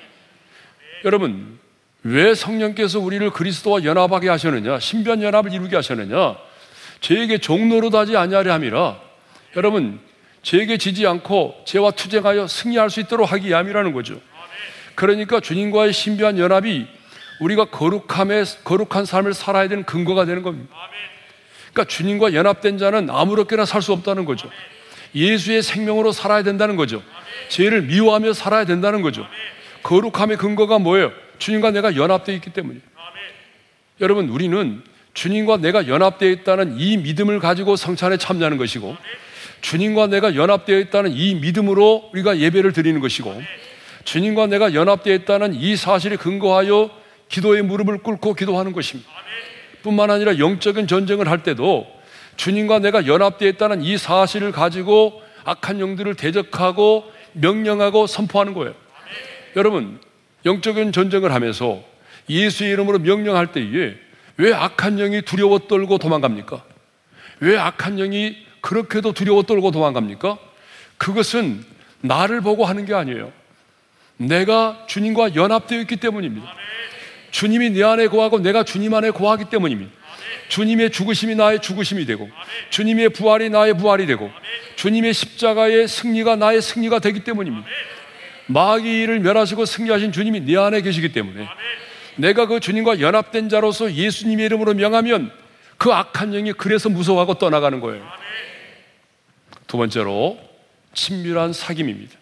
여러분 1.04 1.58
왜 2.02 2.34
성령께서 2.34 2.98
우리를 2.98 3.30
그리스도와 3.30 3.84
연합하게 3.84 4.28
하셨느냐 4.28 4.80
신비한 4.80 5.22
연합을 5.22 5.52
이루게 5.52 5.76
하셨느냐? 5.76 6.36
죄에게 7.00 7.38
종로로 7.38 7.90
하지 7.90 8.16
아니하려 8.16 8.52
함이라. 8.52 9.00
여러분 9.56 10.00
죄에게 10.42 10.76
지지 10.76 11.06
않고 11.06 11.62
죄와 11.64 11.92
투쟁하여 11.92 12.48
승리할 12.48 12.90
수 12.90 13.00
있도록 13.00 13.30
하기 13.30 13.48
위함이라는 13.48 13.92
거죠. 13.92 14.20
그러니까 14.94 15.40
주님과의 15.40 15.92
신비한 15.92 16.38
연합이 16.38 16.86
우리가 17.40 17.66
거룩함에 17.66 18.44
거룩한 18.64 19.04
삶을 19.04 19.32
살아야 19.34 19.68
되는 19.68 19.84
근거가 19.84 20.24
되는 20.24 20.42
겁니다 20.42 20.74
그러니까 21.72 21.84
주님과 21.84 22.34
연합된 22.34 22.78
자는 22.78 23.08
아무렇게나 23.10 23.64
살 23.64 23.82
수 23.82 23.92
없다는 23.92 24.24
거죠. 24.24 24.50
예수의 25.14 25.62
생명으로 25.62 26.12
살아야 26.12 26.42
된다는 26.42 26.76
거죠. 26.76 27.02
죄를 27.48 27.82
미워하며 27.82 28.32
살아야 28.32 28.64
된다는 28.64 29.02
거죠. 29.02 29.26
거룩함의 29.82 30.36
근거가 30.36 30.78
뭐예요? 30.78 31.12
주님과 31.38 31.72
내가 31.72 31.96
연합되어 31.96 32.34
있기 32.36 32.50
때문이에요. 32.50 32.82
여러분, 34.00 34.28
우리는 34.28 34.82
주님과 35.14 35.58
내가 35.58 35.88
연합되어 35.88 36.30
있다는 36.30 36.78
이 36.78 36.96
믿음을 36.96 37.40
가지고 37.40 37.76
성찬에 37.76 38.16
참여하는 38.16 38.56
것이고, 38.56 38.96
주님과 39.60 40.06
내가 40.06 40.34
연합되어 40.34 40.78
있다는 40.78 41.12
이 41.12 41.34
믿음으로 41.34 42.10
우리가 42.12 42.38
예배를 42.38 42.72
드리는 42.72 43.00
것이고, 43.00 43.42
주님과 44.04 44.46
내가 44.46 44.74
연합되어 44.74 45.14
있다는 45.14 45.54
이 45.54 45.76
사실에 45.76 46.16
근거하여 46.16 46.90
기도의 47.28 47.62
무릎을 47.62 47.98
꿇고 47.98 48.34
기도하는 48.34 48.72
것입니다. 48.72 49.10
뿐만 49.82 50.10
아니라 50.10 50.38
영적인 50.38 50.86
전쟁을 50.86 51.28
할 51.28 51.42
때도 51.42 51.86
주님과 52.36 52.78
내가 52.78 53.06
연합되어 53.06 53.48
있다는 53.48 53.82
이 53.82 53.98
사실을 53.98 54.52
가지고 54.52 55.22
악한 55.44 55.80
영들을 55.80 56.14
대적하고 56.14 57.10
명령하고 57.32 58.06
선포하는 58.06 58.54
거예요. 58.54 58.74
여러분, 59.56 60.00
영적인 60.44 60.92
전쟁을 60.92 61.32
하면서 61.32 61.82
예수의 62.28 62.72
이름으로 62.72 62.98
명령할 63.00 63.52
때에 63.52 63.94
왜 64.36 64.52
악한 64.52 64.96
영이 64.96 65.22
두려워 65.22 65.58
떨고 65.58 65.98
도망갑니까? 65.98 66.64
왜 67.40 67.58
악한 67.58 67.96
영이 67.96 68.36
그렇게도 68.60 69.12
두려워 69.12 69.42
떨고 69.42 69.70
도망갑니까? 69.70 70.38
그것은 70.96 71.64
나를 72.00 72.40
보고 72.40 72.64
하는 72.64 72.86
게 72.86 72.94
아니에요. 72.94 73.32
내가 74.16 74.84
주님과 74.86 75.34
연합되어 75.34 75.80
있기 75.80 75.96
때문입니다. 75.96 76.54
주님이 77.32 77.70
내 77.70 77.82
안에 77.82 78.06
거하고 78.06 78.38
내가 78.38 78.62
주님 78.62 78.94
안에 78.94 79.10
거하기 79.10 79.46
때문입니다. 79.46 79.90
주님의 80.48 80.90
죽으심이 80.90 81.34
나의 81.34 81.60
죽으심이 81.60 82.04
되고 82.04 82.30
주님의 82.70 83.08
부활이 83.08 83.48
나의 83.48 83.76
부활이 83.76 84.06
되고 84.06 84.30
주님의 84.76 85.14
십자가의 85.14 85.88
승리가 85.88 86.36
나의 86.36 86.62
승리가 86.62 87.00
되기 87.00 87.24
때문입니다. 87.24 87.66
마귀를 88.46 89.20
멸하시고 89.20 89.64
승리하신 89.64 90.12
주님이 90.12 90.40
내 90.40 90.56
안에 90.56 90.82
계시기 90.82 91.12
때문에 91.12 91.48
내가 92.16 92.46
그 92.46 92.60
주님과 92.60 93.00
연합된 93.00 93.48
자로서 93.48 93.92
예수님의 93.92 94.46
이름으로 94.46 94.74
명하면 94.74 95.32
그 95.78 95.90
악한 95.90 96.32
영이 96.32 96.52
그래서 96.52 96.90
무서워하고 96.90 97.34
떠나가는 97.34 97.80
거예요. 97.80 98.06
두 99.66 99.78
번째로 99.78 100.38
친밀한 100.92 101.52
사귐입니다. 101.52 102.21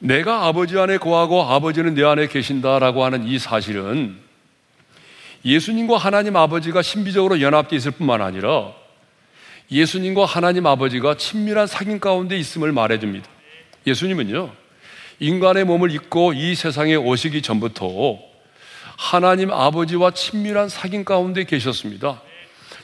내가 0.00 0.46
아버지 0.46 0.78
안에 0.78 0.98
거하고 0.98 1.42
아버지는 1.42 1.94
내 1.94 2.04
안에 2.04 2.28
계신다라고 2.28 3.04
하는 3.04 3.26
이 3.26 3.38
사실은 3.38 4.16
예수님과 5.44 5.96
하나님 5.96 6.36
아버지가 6.36 6.82
신비적으로 6.82 7.40
연합되어 7.40 7.76
있을 7.76 7.90
뿐만 7.92 8.22
아니라 8.22 8.72
예수님과 9.70 10.24
하나님 10.24 10.66
아버지가 10.66 11.16
친밀한 11.16 11.66
사귐 11.66 12.00
가운데 12.00 12.38
있음을 12.38 12.72
말해줍니다. 12.72 13.28
예수님은요, 13.86 14.50
인간의 15.20 15.64
몸을 15.64 15.90
입고 15.90 16.32
이 16.32 16.54
세상에 16.54 16.94
오시기 16.96 17.42
전부터 17.42 18.18
하나님 18.96 19.52
아버지와 19.52 20.12
친밀한 20.12 20.68
사귐 20.68 21.04
가운데 21.04 21.44
계셨습니다. 21.44 22.22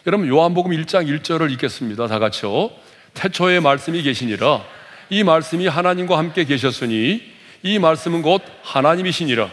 여러분, 0.06 0.28
요한복음 0.28 0.72
1장 0.72 1.08
1절을 1.08 1.50
읽겠습니다. 1.52 2.06
다 2.06 2.18
같이요. 2.18 2.70
태초에 3.14 3.60
말씀이 3.60 4.02
계시니라. 4.02 4.62
이 5.10 5.22
말씀이 5.22 5.66
하나님과 5.66 6.18
함께 6.18 6.44
계셨으니 6.44 7.22
이 7.62 7.78
말씀은 7.78 8.22
곧 8.22 8.42
하나님이시니라. 8.62 9.50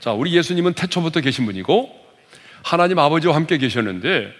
자, 0.00 0.12
우리 0.12 0.32
예수님은 0.34 0.74
태초부터 0.74 1.20
계신 1.20 1.46
분이고 1.46 1.90
하나님 2.62 2.98
아버지와 2.98 3.34
함께 3.34 3.58
계셨는데 3.58 4.32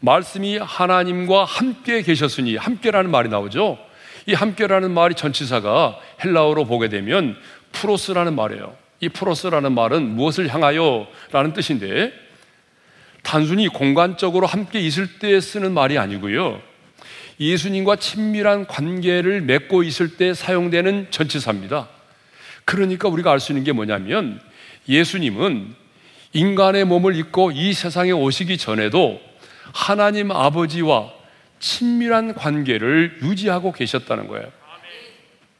말씀이 0.00 0.58
하나님과 0.58 1.44
함께 1.44 2.02
계셨으니 2.02 2.56
함께라는 2.56 3.10
말이 3.10 3.28
나오죠. 3.28 3.78
이 4.26 4.34
함께라는 4.34 4.90
말이 4.90 5.14
전치사가 5.14 5.98
헬라어로 6.24 6.64
보게 6.64 6.88
되면 6.88 7.36
프로스라는 7.72 8.34
말이에요. 8.34 8.76
이 9.00 9.08
프로스라는 9.08 9.72
말은 9.72 10.02
무엇을 10.16 10.52
향하여 10.52 11.06
라는 11.30 11.52
뜻인데 11.52 12.12
단순히 13.22 13.68
공간적으로 13.68 14.46
함께 14.46 14.80
있을 14.80 15.18
때 15.18 15.40
쓰는 15.40 15.72
말이 15.72 15.98
아니고요. 15.98 16.60
예수님과 17.40 17.96
친밀한 17.96 18.66
관계를 18.66 19.40
맺고 19.42 19.82
있을 19.82 20.16
때 20.16 20.34
사용되는 20.34 21.08
전치사입니다. 21.10 21.88
그러니까 22.64 23.08
우리가 23.08 23.32
알 23.32 23.40
수 23.40 23.52
있는 23.52 23.64
게 23.64 23.72
뭐냐면 23.72 24.40
예수님은 24.88 25.74
인간의 26.32 26.84
몸을 26.84 27.16
입고 27.16 27.52
이 27.52 27.72
세상에 27.72 28.12
오시기 28.12 28.58
전에도 28.58 29.20
하나님 29.72 30.30
아버지와 30.30 31.12
친밀한 31.60 32.34
관계를 32.34 33.18
유지하고 33.22 33.72
계셨다는 33.72 34.28
거예요. 34.28 34.46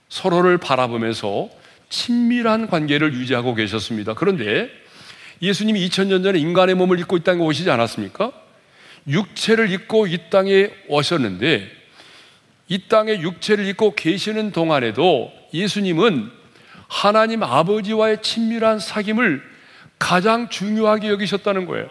서로를 0.09 0.59
바라보면서 0.59 1.49
친밀한 1.89 2.69
관계를 2.69 3.15
유지하고 3.15 3.55
계셨습니다. 3.55 4.15
그런데 4.15 4.69
예수님이 5.43 5.87
2000년 5.89 6.23
전에 6.23 6.39
인간의 6.39 6.75
몸을 6.75 6.99
입고 7.01 7.17
이 7.17 7.25
땅에 7.25 7.43
오시지 7.43 7.71
않았습니까? 7.71 8.33
육체를 9.07 9.71
입고 9.71 10.07
이 10.07 10.19
땅에 10.31 10.71
오셨는데 10.89 11.71
이 12.69 12.89
땅에 12.89 13.21
육체를 13.21 13.67
입고 13.67 13.95
계시는 13.95 14.53
동안에도 14.53 15.31
예수님은 15.53 16.31
하나님 16.89 17.43
아버지와의 17.43 18.23
친밀한 18.23 18.79
사귐을 18.79 19.43
가장 19.99 20.49
중요하게 20.49 21.09
여기셨다는 21.09 21.67
거예요. 21.67 21.89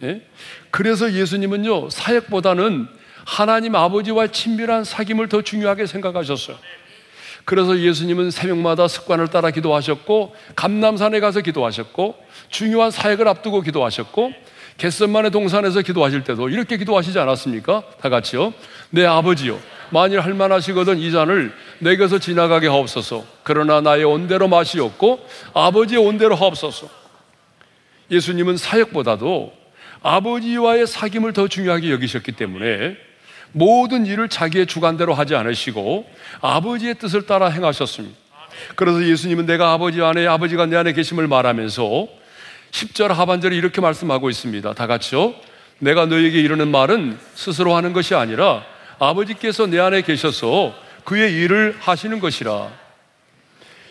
네? 0.00 0.22
그래서 0.70 1.12
예수님은요, 1.12 1.90
사역보다는 1.90 2.88
하나님 3.24 3.76
아버지와 3.76 4.28
친밀한 4.28 4.82
사귐을 4.82 5.28
더 5.28 5.42
중요하게 5.42 5.86
생각하셨어요. 5.86 6.58
그래서 7.44 7.78
예수님은 7.78 8.30
새벽마다 8.30 8.88
습관을 8.88 9.28
따라 9.28 9.50
기도하셨고, 9.50 10.34
감남산에 10.56 11.20
가서 11.20 11.40
기도하셨고, 11.40 12.16
중요한 12.50 12.90
사역을 12.90 13.26
앞두고 13.28 13.62
기도하셨고, 13.62 14.32
겟셋만의 14.78 15.30
동산에서 15.30 15.82
기도하실 15.82 16.24
때도 16.24 16.48
이렇게 16.48 16.76
기도하시지 16.76 17.18
않았습니까? 17.18 17.82
다 18.00 18.08
같이요. 18.08 18.52
내 18.90 19.04
아버지요. 19.04 19.58
만일 19.90 20.20
할만하시거든 20.20 20.98
이 20.98 21.12
잔을 21.12 21.52
내게서 21.78 22.18
지나가게 22.18 22.66
하옵소서. 22.66 23.24
그러나 23.42 23.80
나의 23.80 24.04
온대로 24.04 24.48
마시옵고 24.48 25.26
아버지의 25.52 26.04
온대로 26.04 26.34
하옵소서. 26.34 26.88
예수님은 28.10 28.56
사역보다도 28.56 29.52
아버지와의 30.02 30.86
사귐을 30.86 31.34
더 31.34 31.46
중요하게 31.46 31.90
여기셨기 31.92 32.32
때문에 32.32 32.96
모든 33.52 34.06
일을 34.06 34.28
자기의 34.28 34.66
주관대로 34.66 35.14
하지 35.14 35.34
않으시고 35.34 36.06
아버지의 36.40 36.94
뜻을 36.94 37.26
따라 37.26 37.48
행하셨습니다. 37.48 38.16
그래서 38.76 39.04
예수님은 39.04 39.46
내가 39.46 39.72
아버지 39.72 40.02
안에 40.02 40.26
아버지가 40.26 40.66
내 40.66 40.76
안에 40.76 40.92
계심을 40.92 41.28
말하면서 41.28 42.08
10절 42.72 43.08
하반절에 43.08 43.54
이렇게 43.54 43.80
말씀하고 43.80 44.28
있습니다. 44.28 44.74
다 44.74 44.86
같이요. 44.86 45.34
내가 45.78 46.06
너에게 46.06 46.40
이르는 46.40 46.68
말은 46.68 47.18
스스로 47.34 47.76
하는 47.76 47.92
것이 47.92 48.14
아니라 48.14 48.64
아버지께서 48.98 49.66
내 49.66 49.78
안에 49.78 50.02
계셔서 50.02 50.74
그의 51.04 51.32
일을 51.34 51.76
하시는 51.78 52.18
것이라. 52.18 52.70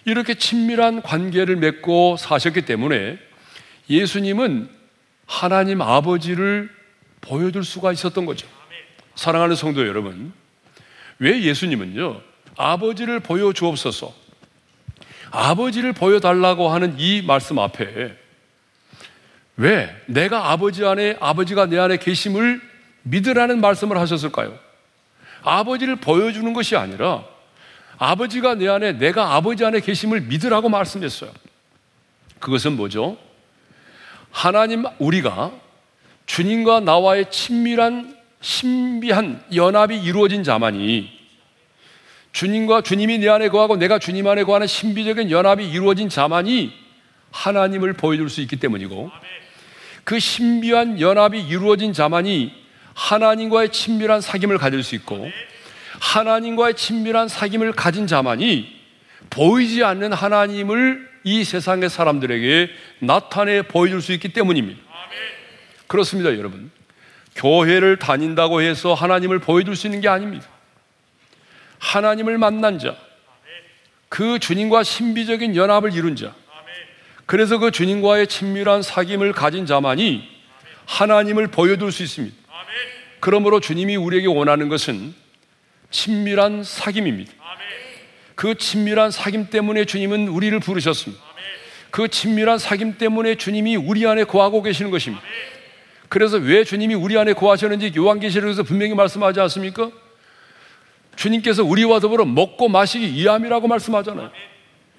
이렇게 0.06 0.34
친밀한 0.34 1.02
관계를 1.02 1.58
맺고 1.58 2.18
사셨기 2.18 2.64
때문에 2.64 3.20
예수님은 3.90 4.70
하나님 5.28 5.82
아버지를 5.82 6.70
보여줄 7.22 7.64
수가 7.64 7.92
있었던 7.92 8.26
거죠. 8.26 8.48
사랑하는 9.16 9.56
성도 9.56 9.86
여러분, 9.88 10.34
왜 11.20 11.44
예수님은요, 11.44 12.22
아버지를 12.58 13.20
보여주옵소서, 13.20 14.14
아버지를 15.30 15.94
보여달라고 15.94 16.70
하는 16.70 16.96
이 16.98 17.22
말씀 17.22 17.60
앞에 17.60 18.21
왜 19.62 19.96
내가 20.08 20.52
아버지 20.52 20.84
안에, 20.84 21.18
아버지가 21.20 21.68
내 21.68 21.78
안에 21.78 21.98
계심을 21.98 22.60
믿으라는 23.04 23.62
말씀을 23.62 24.00
하셨을까요? 24.00 24.58
아버지를 25.44 25.98
보여주는 25.98 26.52
것이 26.54 26.76
아니라 26.76 27.24
아버지가 28.00 28.56
내 28.56 28.68
안에, 28.68 28.94
내가 28.94 29.36
아버지 29.36 29.64
안에 29.64 29.82
계심을 29.82 30.22
믿으라고 30.22 30.68
말씀했어요. 30.68 31.32
그것은 32.40 32.76
뭐죠? 32.76 33.18
하나님, 34.32 34.84
우리가 34.98 35.52
주님과 36.26 36.80
나와의 36.80 37.30
친밀한 37.30 38.18
신비한 38.40 39.44
연합이 39.54 40.02
이루어진 40.02 40.44
자만이 40.44 41.08
주님과 42.32 42.82
주님이 42.82 43.20
내 43.20 43.30
안에 43.30 43.50
거하고 43.50 43.76
내가 43.76 44.00
주님 44.00 44.26
안에 44.26 44.44
거하는 44.44 44.66
신비적인 44.66 45.30
연합이 45.30 45.70
이루어진 45.70 46.10
자만이 46.10 46.74
하나님을 47.30 47.94
보여줄 47.94 48.30
수 48.30 48.42
있기 48.42 48.56
때문이고 48.56 49.12
그 50.12 50.20
신비한 50.20 51.00
연합이 51.00 51.40
이루어진 51.40 51.94
자만이 51.94 52.54
하나님과의 52.94 53.70
친밀한 53.70 54.20
사귐을 54.20 54.58
가질 54.58 54.84
수 54.84 54.94
있고 54.96 55.32
하나님과의 56.02 56.74
친밀한 56.74 57.28
사귐을 57.28 57.74
가진 57.74 58.08
자만이 58.08 58.78
보이지 59.30 59.86
않는 59.86 60.12
하나님을 60.12 61.10
이 61.24 61.46
세상의 61.46 61.90
사람들에게 61.90 62.70
나타내 63.00 63.62
보여줄 63.62 64.02
수 64.02 64.12
있기 64.12 64.34
때문입니다. 64.34 64.82
그렇습니다, 65.88 66.38
여러분. 66.38 66.72
교회를 67.36 67.96
다닌다고 67.96 68.62
해서 68.62 68.94
하나님을 68.94 69.40
보여줄 69.40 69.78
수 69.78 69.88
있는 69.88 70.02
게 70.02 70.10
아닙니다. 70.10 70.46
하나님을 71.80 72.38
만난 72.38 72.80
자, 72.80 72.98
그 74.10 74.40
주님과 74.40 74.84
신비적인 74.84 75.56
연합을 75.56 75.94
이룬 75.94 76.18
자, 76.18 76.36
그래서 77.32 77.60
그 77.60 77.72
주님과의 77.72 78.28
친밀한 78.28 78.82
사귐을 78.82 79.32
가진 79.32 79.66
자만이 79.66 80.22
하나님을 80.86 81.48
보여줄 81.48 81.94
수 81.94 82.04
있습니다. 82.04 82.36
그러므로 83.22 83.62
주님이 83.62 83.96
우리에게 83.96 84.28
원하는 84.28 84.68
것은 84.68 85.14
친밀한 85.92 86.62
사귐입니다. 86.64 87.30
그 88.36 88.56
친밀한 88.56 89.12
사귐 89.12 89.50
때문에 89.50 89.86
주님은 89.86 90.28
우리를 90.28 90.60
부르셨습니다. 90.60 91.24
그 91.90 92.10
친밀한 92.10 92.58
사귐 92.58 92.98
때문에 92.98 93.36
주님이 93.36 93.78
우리 93.78 94.06
안에 94.06 94.26
거하고 94.26 94.62
계시는 94.62 94.92
것입니다. 94.92 95.24
그래서 96.10 96.36
왜 96.36 96.66
주님이 96.66 96.96
우리 96.96 97.18
안에 97.18 97.32
거하셨는지 97.32 97.94
요한계시록에서 97.96 98.64
분명히 98.64 98.94
말씀하지 98.94 99.40
않습니까? 99.40 99.90
주님께서 101.16 101.64
우리와 101.64 102.02
더불어 102.02 102.26
먹고 102.26 102.68
마시기 102.68 103.08
이함이라고 103.08 103.70
말씀하잖아요. 103.70 104.32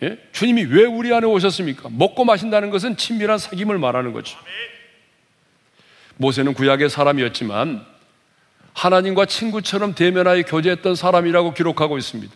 예? 0.02 0.18
주님이 0.32 0.64
왜 0.64 0.84
우리 0.84 1.14
안에 1.14 1.26
오셨습니까? 1.26 1.88
먹고 1.92 2.24
마신다는 2.24 2.70
것은 2.70 2.96
친밀한 2.96 3.38
사귐을 3.38 3.78
말하는 3.78 4.12
거죠. 4.12 4.36
모세는 6.16 6.54
구약의 6.54 6.90
사람이었지만 6.90 7.84
하나님과 8.74 9.26
친구처럼 9.26 9.94
대면하여 9.94 10.42
교제했던 10.42 10.94
사람이라고 10.94 11.54
기록하고 11.54 11.98
있습니다. 11.98 12.34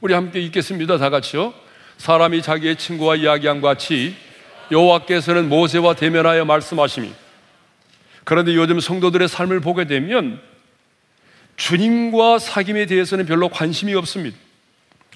우리 0.00 0.14
함께 0.14 0.40
읽겠습니다. 0.40 0.98
다 0.98 1.10
같이요. 1.10 1.54
사람이 1.96 2.42
자기의 2.42 2.76
친구와 2.76 3.16
이야기한 3.16 3.60
같이 3.60 4.14
여호와께서는 4.70 5.48
모세와 5.48 5.94
대면하여 5.94 6.44
말씀하심이 6.44 7.10
그런데 8.24 8.54
요즘 8.54 8.78
성도들의 8.78 9.26
삶을 9.26 9.60
보게 9.60 9.86
되면 9.86 10.40
주님과 11.56 12.36
사귐에 12.36 12.86
대해서는 12.86 13.26
별로 13.26 13.48
관심이 13.48 13.94
없습니다. 13.94 14.36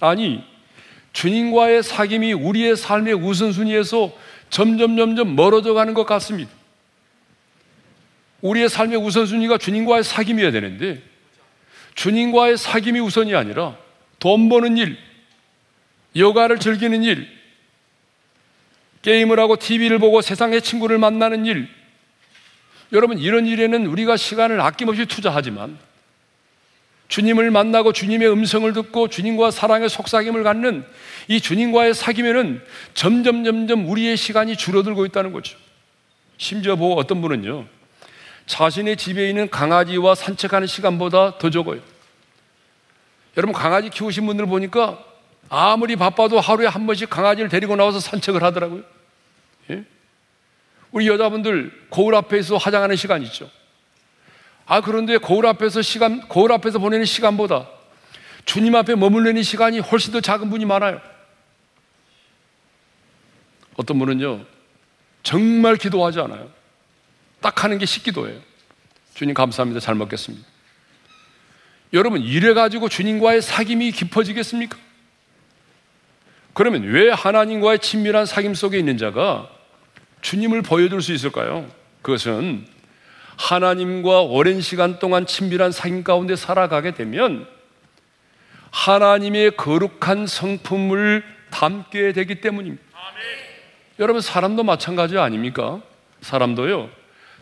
아니, 0.00 0.42
주님과의 1.12 1.82
사귐이 1.82 2.40
우리의 2.40 2.76
삶의 2.76 3.14
우선순위에서 3.14 4.12
점점 4.50 4.96
점점 4.96 5.36
멀어져 5.36 5.74
가는 5.74 5.94
것 5.94 6.04
같습니다. 6.04 6.50
우리의 8.40 8.68
삶의 8.68 8.98
우선순위가 8.98 9.58
주님과의 9.58 10.02
사귐이어야 10.02 10.52
되는데 10.52 11.02
주님과의 11.94 12.56
사귐이 12.56 13.04
우선이 13.04 13.34
아니라 13.34 13.76
돈 14.18 14.48
버는 14.48 14.76
일, 14.76 14.96
여가를 16.16 16.58
즐기는 16.58 17.02
일, 17.02 17.28
게임을 19.02 19.38
하고 19.38 19.56
TV를 19.56 19.98
보고 19.98 20.20
세상의 20.20 20.62
친구를 20.62 20.98
만나는 20.98 21.44
일, 21.46 21.68
여러분, 22.92 23.18
이런 23.18 23.46
일에는 23.46 23.86
우리가 23.86 24.16
시간을 24.16 24.60
아낌없이 24.60 25.06
투자하지만 25.06 25.78
주님을 27.12 27.50
만나고 27.50 27.92
주님의 27.92 28.32
음성을 28.32 28.72
듣고 28.72 29.08
주님과 29.08 29.50
사랑의 29.50 29.90
속삭임을 29.90 30.44
갖는 30.44 30.82
이 31.28 31.42
주님과의 31.42 31.92
사귐에는 31.92 32.62
점점 32.94 33.44
점점 33.44 33.86
우리의 33.86 34.16
시간이 34.16 34.56
줄어들고 34.56 35.04
있다는 35.04 35.32
거죠. 35.32 35.58
심지어 36.38 36.74
보고 36.74 36.98
어떤 36.98 37.20
분은요, 37.20 37.66
자신의 38.46 38.96
집에 38.96 39.28
있는 39.28 39.50
강아지와 39.50 40.14
산책하는 40.14 40.66
시간보다 40.66 41.36
더 41.36 41.50
적어요. 41.50 41.82
여러분, 43.36 43.52
강아지 43.52 43.90
키우신 43.90 44.24
분들 44.24 44.46
보니까 44.46 45.04
아무리 45.50 45.96
바빠도 45.96 46.40
하루에 46.40 46.66
한 46.66 46.86
번씩 46.86 47.10
강아지를 47.10 47.50
데리고 47.50 47.76
나와서 47.76 48.00
산책을 48.00 48.42
하더라고요. 48.42 48.84
예? 49.68 49.84
우리 50.92 51.08
여자분들 51.08 51.88
거울 51.90 52.14
앞에서 52.14 52.56
화장하는 52.56 52.96
시간 52.96 53.22
있죠. 53.24 53.50
아, 54.72 54.80
그런데 54.80 55.18
거울 55.18 55.44
앞에서 55.44 55.82
시간, 55.82 56.26
거울 56.30 56.50
앞에서 56.50 56.78
보내는 56.78 57.04
시간보다 57.04 57.68
주님 58.46 58.74
앞에 58.74 58.94
머물르는 58.94 59.42
시간이 59.42 59.80
훨씬 59.80 60.14
더 60.14 60.22
작은 60.22 60.48
분이 60.48 60.64
많아요. 60.64 60.98
어떤 63.76 63.98
분은요, 63.98 64.46
정말 65.22 65.76
기도하지 65.76 66.20
않아요. 66.20 66.50
딱 67.42 67.62
하는 67.62 67.76
게 67.76 67.84
식기도예요. 67.84 68.40
주님 69.12 69.34
감사합니다. 69.34 69.78
잘 69.78 69.94
먹겠습니다. 69.94 70.48
여러분, 71.92 72.22
이래가지고 72.22 72.88
주님과의 72.88 73.42
사귐이 73.42 73.94
깊어지겠습니까? 73.94 74.78
그러면 76.54 76.84
왜 76.84 77.10
하나님과의 77.10 77.80
친밀한 77.80 78.24
사귐 78.24 78.54
속에 78.54 78.78
있는 78.78 78.96
자가 78.96 79.50
주님을 80.22 80.62
보여줄 80.62 81.02
수 81.02 81.12
있을까요? 81.12 81.70
그것은 82.00 82.71
하나님과 83.43 84.20
오랜 84.20 84.61
시간 84.61 85.01
동안 85.01 85.26
친밀한 85.26 85.72
사귐 85.72 86.05
가운데 86.05 86.36
살아가게 86.36 86.93
되면 86.93 87.49
하나님의 88.70 89.57
거룩한 89.57 90.28
성품을 90.28 91.24
담게 91.51 92.12
되기 92.12 92.40
때문입니다. 92.40 92.82
아멘. 92.95 93.22
여러분, 93.99 94.22
사람도 94.22 94.62
마찬가지 94.62 95.18
아닙니까? 95.18 95.82
사람도요, 96.20 96.88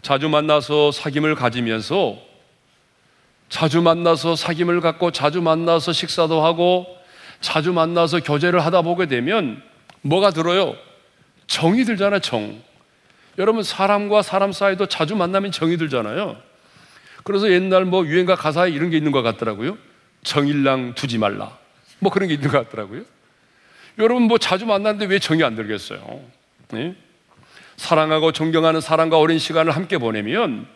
자주 0.01 0.31
만나서 0.31 0.89
사귐을 0.91 1.37
가지면서 1.37 2.17
자주 3.51 3.83
만나서 3.83 4.35
사귐을 4.35 4.81
갖고 4.81 5.11
자주 5.11 5.43
만나서 5.43 5.93
식사도 5.93 6.43
하고 6.43 6.87
자주 7.43 7.75
만나서 7.75 8.21
교제를 8.21 8.65
하다 8.65 8.83
보게 8.83 9.07
되면 9.07 9.63
뭐가 10.01 10.31
들어요? 10.31 10.77
정이 11.47 11.85
들잖아요, 11.85 12.21
정. 12.21 12.70
여러분, 13.39 13.63
사람과 13.63 14.23
사람 14.23 14.53
사이도 14.53 14.87
자주 14.87 15.17
만나면 15.17 15.53
정이 15.53 15.77
들잖아요. 15.77 16.37
그래서 17.25 17.51
옛날 17.51 17.85
뭐 17.85 18.07
유행가 18.07 18.35
가사에 18.35 18.71
이런 18.71 18.91
게 18.91 18.97
있는 18.97 19.13
것 19.13 19.23
같더라고요. 19.23 19.79
정일랑 20.23 20.95
두지 20.95 21.19
말라. 21.19 21.57
뭐 21.99 22.11
그런 22.11 22.29
게 22.29 22.35
있는 22.35 22.49
것 22.51 22.59
같더라고요. 22.65 23.03
여러분, 23.99 24.25
뭐 24.25 24.39
자주 24.39 24.67
만났는데 24.67 25.07
왜 25.07 25.19
정이 25.19 25.43
안 25.45 25.55
들겠어요? 25.55 26.21
네? 26.73 26.95
사랑하고 27.77 28.33
존경하는 28.33 28.81
사람과 28.81 29.19
오랜 29.19 29.39
시간을 29.39 29.75
함께 29.75 29.97
보내면 29.99 30.67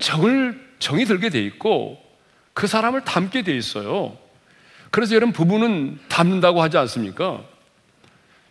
정을, 0.00 0.60
정이 0.80 1.04
들게 1.04 1.28
돼 1.28 1.40
있고 1.42 2.02
그 2.54 2.66
사람을 2.66 3.04
닮게 3.04 3.42
돼 3.42 3.56
있어요. 3.56 4.16
그래서 4.90 5.14
여러분 5.14 5.32
부부는 5.32 5.98
닮는다고 6.08 6.60
하지 6.60 6.76
않습니까? 6.78 7.44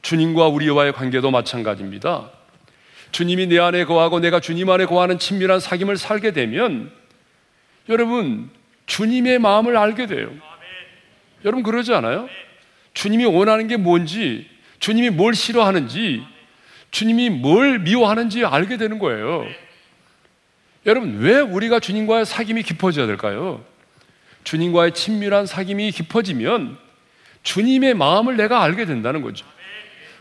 주님과 0.01 0.47
우리와의 0.47 0.93
관계도 0.93 1.31
마찬가지입니다. 1.31 2.31
주님이 3.11 3.47
내 3.47 3.59
안에 3.59 3.85
거하고 3.85 4.19
내가 4.19 4.39
주님 4.39 4.69
안에 4.69 4.85
거하는 4.85 5.17
친밀한 5.19 5.59
사귐을 5.59 5.97
살게 5.97 6.31
되면 6.31 6.91
여러분 7.89 8.49
주님의 8.85 9.39
마음을 9.39 9.77
알게 9.77 10.07
돼요. 10.07 10.31
여러분 11.45 11.63
그러지 11.63 11.93
않아요? 11.93 12.27
주님이 12.93 13.25
원하는 13.25 13.67
게 13.67 13.77
뭔지, 13.77 14.47
주님이 14.79 15.09
뭘 15.11 15.33
싫어하는지, 15.33 16.23
주님이 16.91 17.29
뭘 17.29 17.79
미워하는지 17.79 18.45
알게 18.45 18.77
되는 18.77 18.99
거예요. 18.99 19.45
여러분 20.85 21.19
왜 21.19 21.39
우리가 21.39 21.79
주님과의 21.79 22.25
사귐이 22.25 22.65
깊어져야 22.65 23.05
될까요? 23.05 23.63
주님과의 24.43 24.93
친밀한 24.93 25.45
사귐이 25.45 25.93
깊어지면 25.93 26.77
주님의 27.43 27.93
마음을 27.93 28.37
내가 28.37 28.63
알게 28.63 28.85
된다는 28.85 29.21
거죠. 29.21 29.45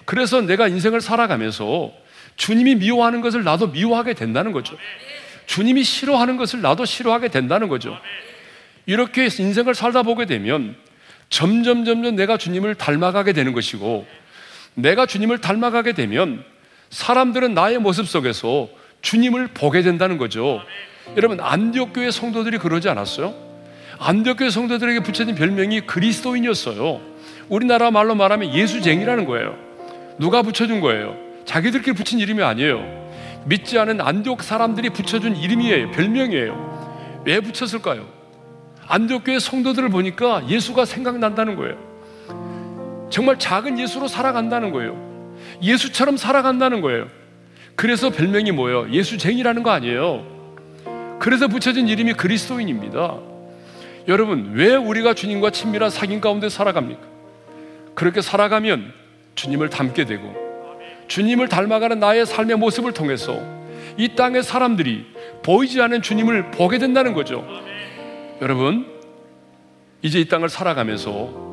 그래서 0.05 0.41
내가 0.41 0.69
인생을 0.69 1.01
살아가면서 1.01 1.93
주님이 2.39 2.77
미워하는 2.77 3.21
것을 3.21 3.45
나도 3.45 3.69
미워하게 3.69 4.15
된다는 4.15 4.53
거죠. 4.53 4.79
주님이 5.47 5.83
싫어하는 5.83 6.37
것을 6.37 6.63
나도 6.63 6.87
싫어하게 6.87 7.29
된다는 7.29 7.69
거죠. 7.69 7.99
이렇게 8.87 9.25
인생을 9.25 9.75
살다 9.75 10.03
보게 10.03 10.25
되면 10.25 10.77
점점 11.29 11.85
점점 11.85 12.17
내가 12.17 12.39
주님을 12.39 12.77
닮아가게 12.77 13.35
되는 13.35 13.53
것이고 13.53 14.07
내가 14.75 15.05
주님을 15.05 15.41
닮아가게 15.41 15.93
되면 15.93 16.45
사람들은 16.91 17.53
나의 17.53 17.79
모습 17.79 18.09
속에서 18.09 18.69
주님을 19.03 19.49
보게 19.49 19.83
된다는 19.83 20.17
거죠. 20.17 20.63
여러분 21.17 21.41
안디옥 21.41 21.93
교회 21.93 22.11
성도들이 22.11 22.59
그러지 22.59 22.89
않았어요? 22.89 23.35
안디옥 23.99 24.39
교회 24.39 24.51
성도들에게 24.51 25.01
붙여진 25.01 25.35
별명이 25.35 25.83
그리스도인이었어요. 25.83 27.01
우리나라 27.49 27.91
말로 27.91 28.15
말하면 28.15 28.55
예수쟁이라는 28.55 29.25
거예요. 29.25 29.57
누가 30.19 30.43
붙여준 30.43 30.81
거예요? 30.81 31.28
자기들끼리 31.49 31.95
붙인 31.95 32.19
이름이 32.19 32.43
아니에요. 32.43 33.09
믿지 33.47 33.79
않은 33.79 34.03
안디옥 34.03 34.43
사람들이 34.43 34.91
붙여준 34.91 35.35
이름이에요. 35.35 35.93
별명이에요. 35.93 37.23
왜 37.25 37.41
붙였을까요? 37.41 38.07
안디옥 38.87 39.25
교회 39.25 39.39
성도들을 39.39 39.89
보니까 39.89 40.47
예수가 40.47 40.85
생각난다는 40.85 41.57
거예요. 41.57 43.09
정말 43.09 43.39
작은 43.39 43.79
예수로 43.79 44.09
살아간다는 44.09 44.73
거예요. 44.73 45.35
예수처럼 45.63 46.19
살아간다는 46.19 46.83
거예요. 46.83 47.09
그래서 47.77 48.11
별명이 48.11 48.53
뭐예요? 48.53 48.91
예수쟁이라는 48.91 49.63
거 49.63 49.71
아니에요. 49.71 50.27
그래서 51.19 51.49
붙여진 51.49 51.89
이름이 51.89 52.13
그리스도인입니다. 52.13 53.17
여러분, 54.07 54.53
왜 54.53 54.75
우리가 54.75 55.15
주님과 55.15 55.51
친밀한 55.51 55.89
사귐 55.89 56.21
가운데 56.21 56.51
살아갑니까? 56.51 57.01
그렇게 57.95 58.21
살아가면 58.21 58.93
주님을 59.35 59.71
닮게 59.71 60.05
되고 60.05 60.48
주님을 61.09 61.49
닮아가는 61.49 61.99
나의 61.99 62.27
삶의 62.27 62.57
모습을 62.57 62.93
통해서 62.93 63.41
이 63.97 64.15
땅의 64.15 64.43
사람들이 64.43 65.07
보이지 65.43 65.81
않는 65.83 66.03
주님을 66.03 66.53
보게 66.53 66.79
된다는 66.79 67.15
거죠. 67.15 67.45
여러분, 68.41 68.87
이제 70.03 70.21
이 70.21 70.29
땅을 70.29 70.49
살아가면서 70.49 71.49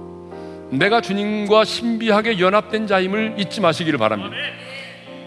내가 0.69 1.01
주님과 1.01 1.65
신비하게 1.65 2.39
연합된 2.39 2.87
자임을 2.87 3.35
잊지 3.37 3.61
마시기를 3.61 3.97
바랍니다. 3.97 4.35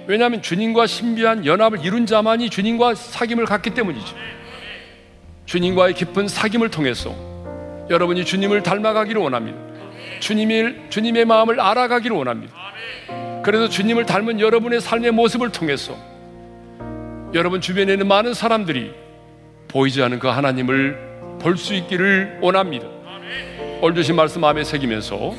왜냐하면 0.06 0.42
주님과 0.42 0.86
신비한 0.86 1.44
연합을 1.44 1.84
이룬 1.84 2.06
자만이 2.06 2.50
주님과 2.50 2.94
사귐을 2.94 3.46
갖기 3.46 3.70
때문이죠. 3.70 4.16
주님과의 5.46 5.94
깊은 5.94 6.26
사귐을 6.26 6.70
통해서 6.70 7.14
여러분이 7.90 8.24
주님을 8.24 8.62
닮아가기를 8.62 9.20
원합니다. 9.20 9.58
주님의, 10.20 10.90
주님의 10.90 11.24
마음을 11.24 11.60
알아가기를 11.60 12.16
원합니다. 12.16 12.54
그래서 13.48 13.66
주님을 13.66 14.04
닮은 14.04 14.40
여러분의 14.40 14.78
삶의 14.82 15.12
모습을 15.12 15.50
통해서 15.50 15.96
여러분 17.32 17.62
주변에 17.62 17.94
있는 17.94 18.06
많은 18.06 18.34
사람들이 18.34 18.92
보이지 19.68 20.02
않은 20.02 20.18
그 20.18 20.28
하나님을 20.28 21.38
볼 21.40 21.56
수 21.56 21.72
있기를 21.72 22.40
원합니다. 22.42 22.86
오늘 23.80 23.94
주신 23.94 24.16
말씀 24.16 24.42
마음에 24.42 24.64
새기면서 24.64 25.32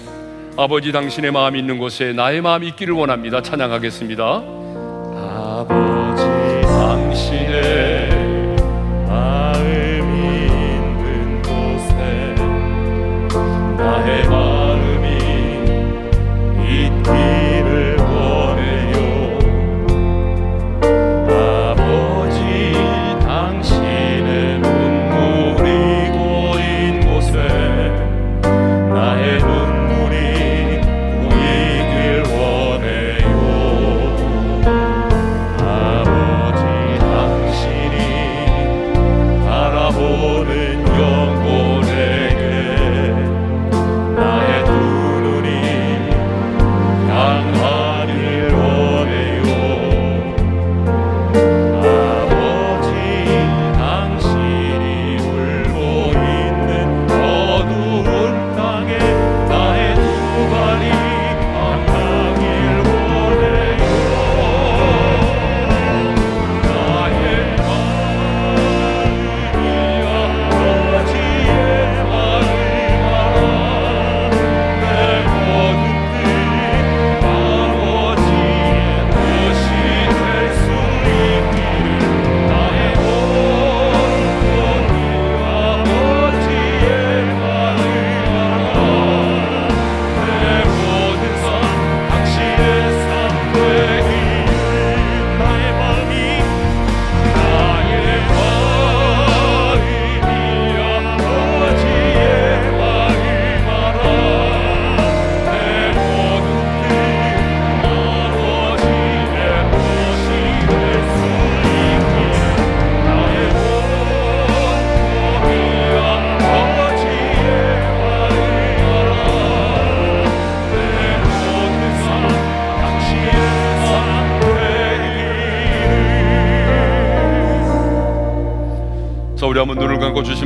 아버지 0.58 0.92
당신의 0.92 1.30
마음이 1.30 1.60
있는 1.60 1.78
곳에 1.78 2.12
나의 2.12 2.42
마음이 2.42 2.70
있기를 2.70 2.96
원합니다. 2.96 3.44
찬양하겠습니다. 3.44 4.24
아버지 5.16 6.24
당신의 6.64 8.19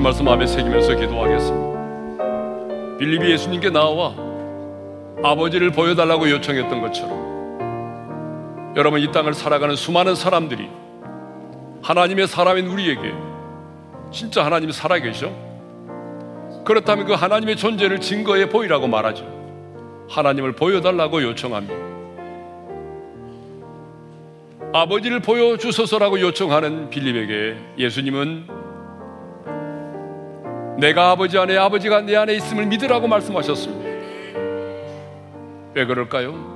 말씀 0.04 0.28
앞에 0.28 0.46
새기면서 0.46 0.98
기도하겠습니다. 0.98 2.98
빌립이 2.98 3.32
예수님께 3.32 3.70
나와 3.70 4.14
아버지를 5.24 5.72
보여달라고 5.72 6.30
요청했던 6.30 6.82
것처럼 6.82 8.74
여러분 8.76 9.00
이 9.00 9.10
땅을 9.14 9.34
살아가는 9.34 9.78
수많은 9.78 10.16
사람들이 10.16 10.68
하나님의 11.82 12.28
사람인 12.28 12.68
우리에게 12.68 13.14
진짜 14.12 14.44
하나님 14.44 14.72
살아계셔? 14.72 15.32
그렇다면 16.66 17.06
그 17.06 17.14
하나님의 17.14 17.56
존재를 17.56 18.02
증거해 18.02 18.50
보이라고 18.50 18.88
말하죠. 18.88 19.26
하나님을 20.10 20.52
보여달라고 20.52 21.24
요청합니다. 21.24 21.82
아버지를 24.74 25.22
보여주소서라고 25.22 26.20
요청하는 26.20 26.90
빌립에게 26.90 27.56
예수님은 27.78 28.63
내가 30.78 31.12
아버지 31.12 31.38
안에 31.38 31.58
아버지가 31.58 32.02
내 32.02 32.16
안에 32.16 32.34
있음을 32.36 32.66
믿으라고 32.66 33.08
말씀하셨습니다. 33.08 33.84
왜 35.76 35.86
그럴까요? 35.86 36.52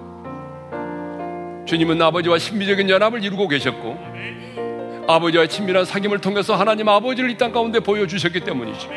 주님은 1.65 2.01
아버지와 2.01 2.37
신비적인 2.39 2.89
연합을 2.89 3.23
이루고 3.23 3.47
계셨고 3.47 3.97
아버지와의 5.07 5.47
친밀한 5.49 5.83
사귐을 5.85 6.21
통해서 6.21 6.55
하나님 6.55 6.89
아버지를 6.89 7.29
이 7.31 7.37
땅 7.37 7.51
가운데 7.51 7.79
보여주셨기 7.79 8.41
때문이죠. 8.41 8.89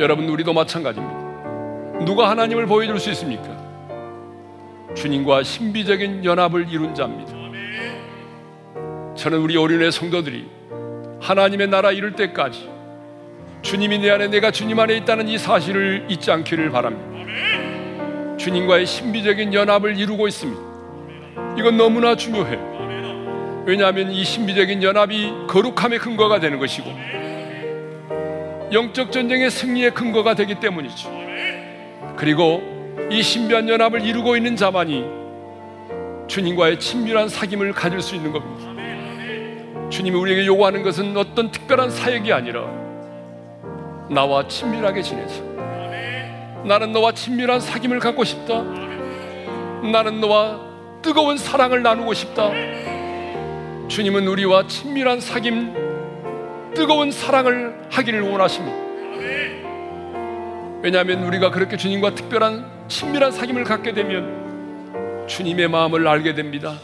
여러분 0.00 0.28
우리도 0.28 0.52
마찬가지입니다. 0.52 2.04
누가 2.04 2.28
하나님을 2.30 2.66
보여줄 2.66 2.98
수 3.00 3.10
있습니까? 3.10 3.56
주님과 4.94 5.42
신비적인 5.42 6.24
연합을 6.24 6.68
이룬 6.70 6.94
자입니다. 6.94 7.32
저는 9.14 9.38
우리 9.38 9.56
오륜의 9.56 9.92
성도들이 9.92 10.46
하나님의 11.20 11.68
나라 11.68 11.90
이룰 11.92 12.12
때까지 12.12 12.68
주님이 13.62 13.98
내 13.98 14.10
안에 14.10 14.28
내가 14.28 14.50
주님 14.50 14.78
안에 14.78 14.96
있다는 14.98 15.28
이 15.28 15.38
사실을 15.38 16.06
잊지 16.08 16.30
않기를 16.30 16.70
바랍니다. 16.70 18.36
주님과의 18.36 18.86
신비적인 18.86 19.52
연합을 19.54 19.98
이루고 19.98 20.28
있습니다. 20.28 20.60
이건 21.58 21.76
너무나 21.76 22.14
중요해. 22.14 22.58
왜냐하면 23.66 24.12
이 24.12 24.22
신비적인 24.24 24.82
연합이 24.82 25.32
거룩함의 25.48 25.98
근거가 25.98 26.38
되는 26.38 26.58
것이고 26.60 26.88
영적 28.72 29.10
전쟁의 29.10 29.50
승리의 29.50 29.92
근거가 29.92 30.34
되기 30.34 30.60
때문이죠. 30.60 31.10
그리고 32.16 32.62
이 33.10 33.22
신비한 33.22 33.68
연합을 33.68 34.02
이루고 34.02 34.36
있는 34.36 34.54
자만이 34.54 35.04
주님과의 36.28 36.78
친밀한 36.78 37.26
사귐을 37.28 37.72
가질 37.72 38.00
수 38.00 38.14
있는 38.14 38.32
겁니다. 38.32 39.90
주님이 39.90 40.16
우리에게 40.16 40.46
요구하는 40.46 40.82
것은 40.82 41.16
어떤 41.16 41.50
특별한 41.50 41.90
사역이 41.90 42.32
아니라 42.32 42.85
나와 44.08 44.46
친밀하게 44.46 45.02
지내자. 45.02 45.42
나는 46.64 46.92
너와 46.92 47.12
친밀한 47.12 47.60
사귐을 47.60 48.00
갖고 48.00 48.24
싶다. 48.24 48.62
나는 49.82 50.20
너와 50.20 50.60
뜨거운 51.02 51.36
사랑을 51.36 51.82
나누고 51.82 52.14
싶다. 52.14 52.50
주님은 53.88 54.26
우리와 54.26 54.66
친밀한 54.66 55.18
사귐, 55.18 56.74
뜨거운 56.74 57.10
사랑을 57.10 57.86
하기를 57.90 58.20
원하십니다. 58.22 58.76
왜냐하면 60.82 61.24
우리가 61.24 61.50
그렇게 61.50 61.76
주님과 61.76 62.14
특별한 62.14 62.86
친밀한 62.88 63.30
사귐을 63.30 63.64
갖게 63.64 63.92
되면 63.92 65.26
주님의 65.26 65.68
마음을 65.68 66.06
알게 66.06 66.34
됩니다. 66.34 66.74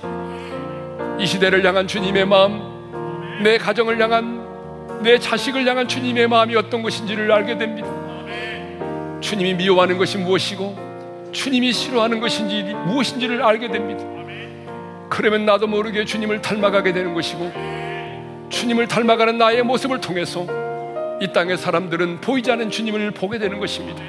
이 1.18 1.27
시대를 1.27 1.64
향한 1.64 1.87
주님의 1.87 2.25
마음, 2.25 3.43
내 3.43 3.59
가정을 3.59 4.01
향한 4.01 4.41
내 5.03 5.18
자식을 5.18 5.66
향한 5.66 5.88
주님의 5.88 6.28
마음이 6.28 6.55
어떤 6.57 6.82
것인지를 6.82 7.30
알게 7.32 7.59
됩니다. 7.59 7.88
주님이 9.20 9.55
미워하는 9.55 9.98
것이 9.98 10.18
무엇이고 10.18 11.30
주님이 11.32 11.72
싫어하는 11.72 12.20
것인지 12.20 12.62
무엇인지를 12.62 13.42
알게 13.42 13.68
됩니다. 13.68 14.05
그러면 15.09 15.44
나도 15.44 15.66
모르게 15.66 16.05
주님을 16.05 16.40
닮아가게 16.40 16.92
되는 16.92 17.14
것이고 17.14 17.53
주님을 18.48 18.88
닮아가는 18.88 19.38
나의 19.38 19.62
모습을 19.62 20.00
통해서 20.00 20.46
이 21.20 21.32
땅의 21.32 21.57
사람들은 21.57 22.20
보이지 22.20 22.50
않는 22.53 22.70
주님을 22.70 23.11
보게 23.12 23.38
되는 23.38 23.59
것입니다. 23.59 24.03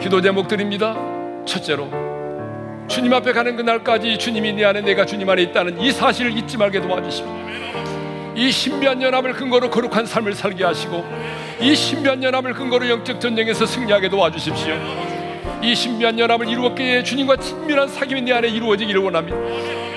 기도 0.00 0.20
제목드립니다. 0.20 0.96
첫째로 1.44 1.88
주님 2.88 3.12
앞에 3.14 3.32
가는 3.32 3.56
그날까지 3.56 4.18
주님이 4.18 4.52
내 4.54 4.64
안에 4.64 4.80
내가 4.80 5.06
주님 5.06 5.28
안에 5.28 5.42
있다는 5.42 5.80
이 5.80 5.90
사실을 5.90 6.36
잊지 6.36 6.56
말게 6.56 6.80
도와주십니다. 6.80 7.81
이 8.34 8.50
신비한 8.50 9.02
연합을 9.02 9.32
근거로 9.34 9.70
거룩한 9.70 10.06
삶을 10.06 10.34
살게 10.34 10.64
하시고 10.64 11.04
이 11.60 11.74
신비한 11.74 12.22
연합을 12.22 12.54
근거로 12.54 12.88
영적 12.88 13.20
전쟁에서 13.20 13.66
승리하게 13.66 14.08
도와주십시오. 14.08 14.74
이 15.62 15.74
신비한 15.74 16.18
연합을 16.18 16.48
이루었기에 16.48 17.02
주님과 17.04 17.36
친밀한 17.36 17.88
사귐이 17.88 18.22
내 18.22 18.32
안에 18.32 18.48
이루어지기를 18.48 19.00
원합니다. 19.00 19.36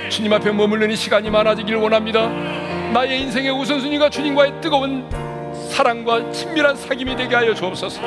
주님 0.10 0.32
앞에 0.34 0.52
머물르는 0.52 0.96
시간이 0.96 1.30
많아지기를 1.30 1.80
원합니다. 1.80 2.28
나의 2.94 3.22
인생의 3.22 3.52
우선순위가 3.52 4.10
주님과의 4.10 4.62
뜨거운 4.62 5.10
사랑과 5.72 6.32
친밀한 6.32 6.76
사귐이 6.76 7.18
되게 7.18 7.36
하여 7.36 7.54
주옵소서. 7.54 8.02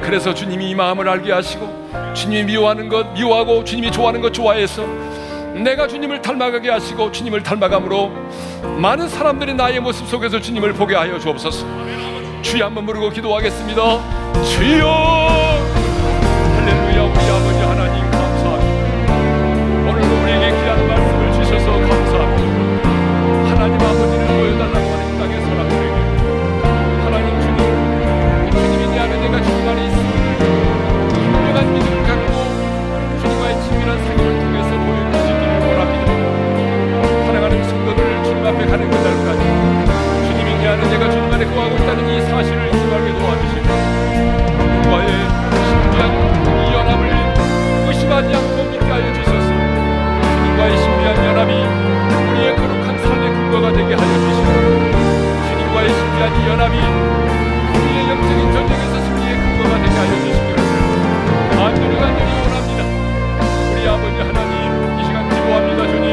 그래서 0.00 0.34
주님이 0.34 0.70
이 0.70 0.74
마음을 0.74 1.08
알게 1.08 1.32
하시고 1.32 2.14
주님이 2.14 2.44
미워하는 2.44 2.88
것 2.88 3.12
미워하고 3.12 3.64
주님이 3.64 3.90
좋아하는 3.92 4.20
것 4.20 4.32
좋아해서 4.32 4.84
내가 5.62 5.86
주님을 5.86 6.22
닮아가게 6.22 6.70
하시고 6.70 7.12
주님을 7.12 7.42
닮아감으로 7.42 8.10
많은 8.78 9.08
사람들이 9.08 9.54
나의 9.54 9.80
모습 9.80 10.06
속에서 10.06 10.40
주님을 10.40 10.74
보게 10.74 10.94
하여 10.94 11.18
주옵소서. 11.18 11.66
주여 12.42 12.66
한번 12.66 12.86
부르고 12.86 13.10
기도하겠습니다. 13.10 13.82
주여 14.44 15.45
안에 40.76 40.88
내가 40.90 41.10
주님 41.10 41.32
안에 41.32 41.44
거하고 41.46 41.76
있다는 41.76 42.08
이 42.10 42.20
사실을 42.20 42.70
말게 42.90 43.12
도와주시고 43.18 43.66
주님과의 44.60 45.08
신비한 45.66 46.02
이 46.60 46.74
연합을 46.74 47.02
의심하지 47.88 48.34
않고 48.34 48.70
믿게 48.70 48.84
하여 48.84 49.12
주셔서. 49.14 49.48
주님과의 50.36 50.76
신비한 50.76 51.16
연합이 51.24 51.52
우리의 52.30 52.56
거룩한 52.56 52.98
삶의 52.98 53.24
근거가 53.32 53.72
되게 53.72 53.94
하여 53.94 54.12
주시고 54.20 54.48
주님과의 55.48 55.88
신비한 55.88 56.24
이 56.36 56.48
연합이 56.48 56.76
우리의 56.76 58.10
영적인 58.10 58.52
전쟁에서 58.52 58.94
승리의 59.00 59.32
근거가 59.36 59.76
되게 59.82 59.94
하여 59.96 60.12
주시기를 60.24 60.56
간절히 61.56 61.96
간절히 61.96 62.30
원합니다. 62.44 62.80
우리 63.72 63.88
아버지 63.88 64.16
하나님 64.20 65.00
이 65.00 65.04
시간 65.04 65.28
기도합니다 65.28 65.80
주님. 65.88 66.06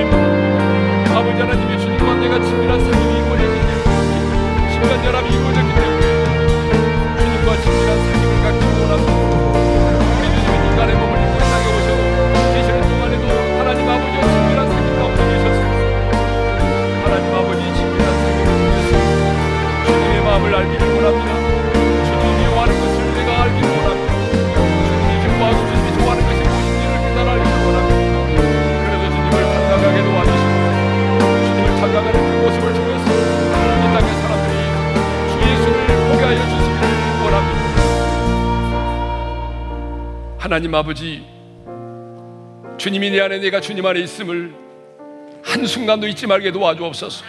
아버지 1.14 1.42
하나님의 1.42 1.80
주님과 1.80 2.16
내가 2.16 2.40
친밀한 2.42 2.80
사귐이 2.80 3.23
이루 5.06 5.63
하나님 40.54 40.76
아버지 40.76 41.24
주님이 42.78 43.10
내 43.10 43.22
안에 43.22 43.40
내가 43.40 43.60
주님 43.60 43.84
안에 43.88 44.02
있음을 44.02 44.54
한순간도 45.42 46.06
잊지 46.06 46.28
말게 46.28 46.52
도와주옵소서. 46.52 47.26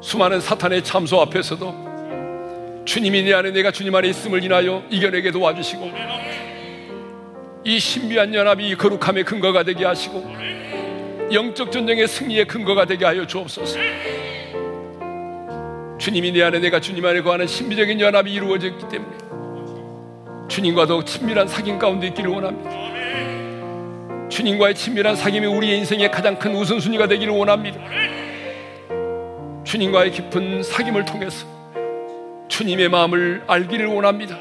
수많은 0.00 0.40
사탄의 0.40 0.82
참소 0.82 1.20
앞에서도 1.20 2.82
주님이 2.84 3.22
내 3.22 3.34
안에 3.34 3.52
내가 3.52 3.70
주님 3.70 3.94
안에 3.94 4.08
있음을 4.08 4.42
인하여 4.42 4.82
이겨내게 4.90 5.30
도와주시고 5.30 5.92
이 7.62 7.78
신비한 7.78 8.34
연합이 8.34 8.74
거룩함의 8.74 9.22
근거가 9.22 9.62
되게 9.62 9.84
하시고 9.84 10.28
영적 11.32 11.70
전쟁의 11.70 12.08
승리의 12.08 12.46
근거가 12.48 12.84
되게 12.84 13.04
하여 13.04 13.24
주옵소서. 13.24 13.78
주님이 15.98 16.32
내 16.32 16.42
안에 16.42 16.58
내가 16.58 16.80
주님 16.80 17.04
안에 17.04 17.20
거하는 17.20 17.46
신비적인 17.46 18.00
연합이 18.00 18.32
이루어졌기 18.32 18.88
때문에 18.88 19.27
주님과도 20.48 21.04
친밀한 21.04 21.46
사귐 21.46 21.78
가운데 21.78 22.06
있기를 22.08 22.30
원합니다. 22.30 22.70
주님과의 24.28 24.74
친밀한 24.74 25.14
사귐이 25.14 25.56
우리의 25.56 25.78
인생의 25.78 26.10
가장 26.10 26.38
큰 26.38 26.54
우선순위가 26.56 27.06
되기를 27.06 27.32
원합니다. 27.32 27.78
주님과의 29.64 30.10
깊은 30.10 30.62
사귐을 30.62 31.06
통해서 31.06 31.46
주님의 32.48 32.88
마음을 32.88 33.42
알기를 33.46 33.86
원합니다. 33.86 34.38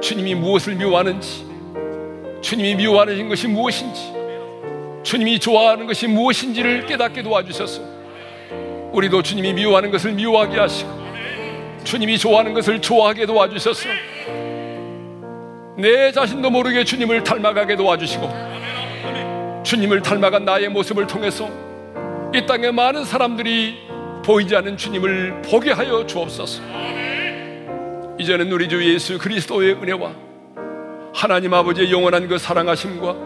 주님이 0.00 0.34
무엇을 0.34 0.74
미워하는지, 0.74 1.46
주님이 2.42 2.74
미워하는 2.74 3.28
것이 3.28 3.46
무엇인지, 3.46 4.12
주님이 5.04 5.38
좋아하는 5.38 5.86
것이 5.86 6.08
무엇인지를 6.08 6.86
깨닫게 6.86 7.22
도와주셔서 7.22 7.80
우리도 8.92 9.22
주님이 9.22 9.52
미워하는 9.52 9.90
것을 9.90 10.12
미워하게 10.12 10.58
하시고 10.58 10.90
주님이 11.84 12.18
좋아하는 12.18 12.54
것을 12.54 12.80
좋아하게 12.80 13.26
도와주셔서 13.26 13.88
내 15.76 16.12
자신도 16.12 16.50
모르게 16.50 16.84
주님을 16.84 17.24
닮아가게 17.24 17.76
도와주시고 17.76 19.62
주님을 19.64 20.02
닮아간 20.02 20.44
나의 20.44 20.68
모습을 20.68 21.06
통해서 21.06 21.48
이 22.34 22.46
땅에 22.46 22.70
많은 22.70 23.04
사람들이 23.04 23.88
보이지 24.24 24.54
않는 24.56 24.76
주님을 24.76 25.42
보게 25.42 25.72
하여 25.72 26.06
주옵소서. 26.06 26.62
이제는 28.18 28.52
우리 28.52 28.68
주 28.68 28.82
예수 28.92 29.18
그리스도의 29.18 29.74
은혜와 29.74 30.12
하나님 31.12 31.52
아버지의 31.52 31.92
영원한 31.92 32.28
그 32.28 32.38
사랑하심과 32.38 33.16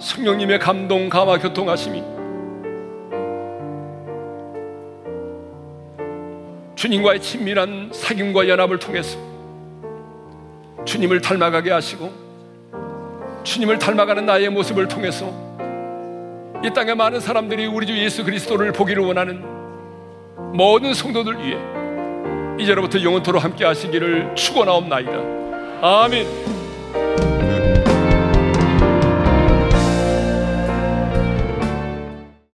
성령님의 0.00 0.60
감동, 0.60 1.08
감화, 1.08 1.38
교통하심이 1.38 2.02
주님과의 6.76 7.20
친밀한 7.20 7.90
사귐과 7.90 8.48
연합을 8.48 8.78
통해서 8.78 9.27
주님을 10.88 11.20
닮아가게 11.20 11.70
하시고 11.70 12.10
주님을 13.44 13.78
닮아가는 13.78 14.24
나의 14.24 14.48
모습을 14.48 14.88
통해서 14.88 15.26
이 16.64 16.70
땅에 16.74 16.94
많은 16.94 17.20
사람들이 17.20 17.66
우리 17.66 17.86
주 17.86 17.96
예수 17.98 18.24
그리스도를 18.24 18.72
보기를 18.72 19.04
원하는 19.04 19.44
모든 20.56 20.94
성도들 20.94 21.44
위해 21.44 21.58
이제로부터 22.58 23.02
영원토로 23.02 23.38
함께 23.38 23.66
하시기를 23.66 24.34
축원하옵나이다. 24.34 25.12
아멘. 25.82 26.26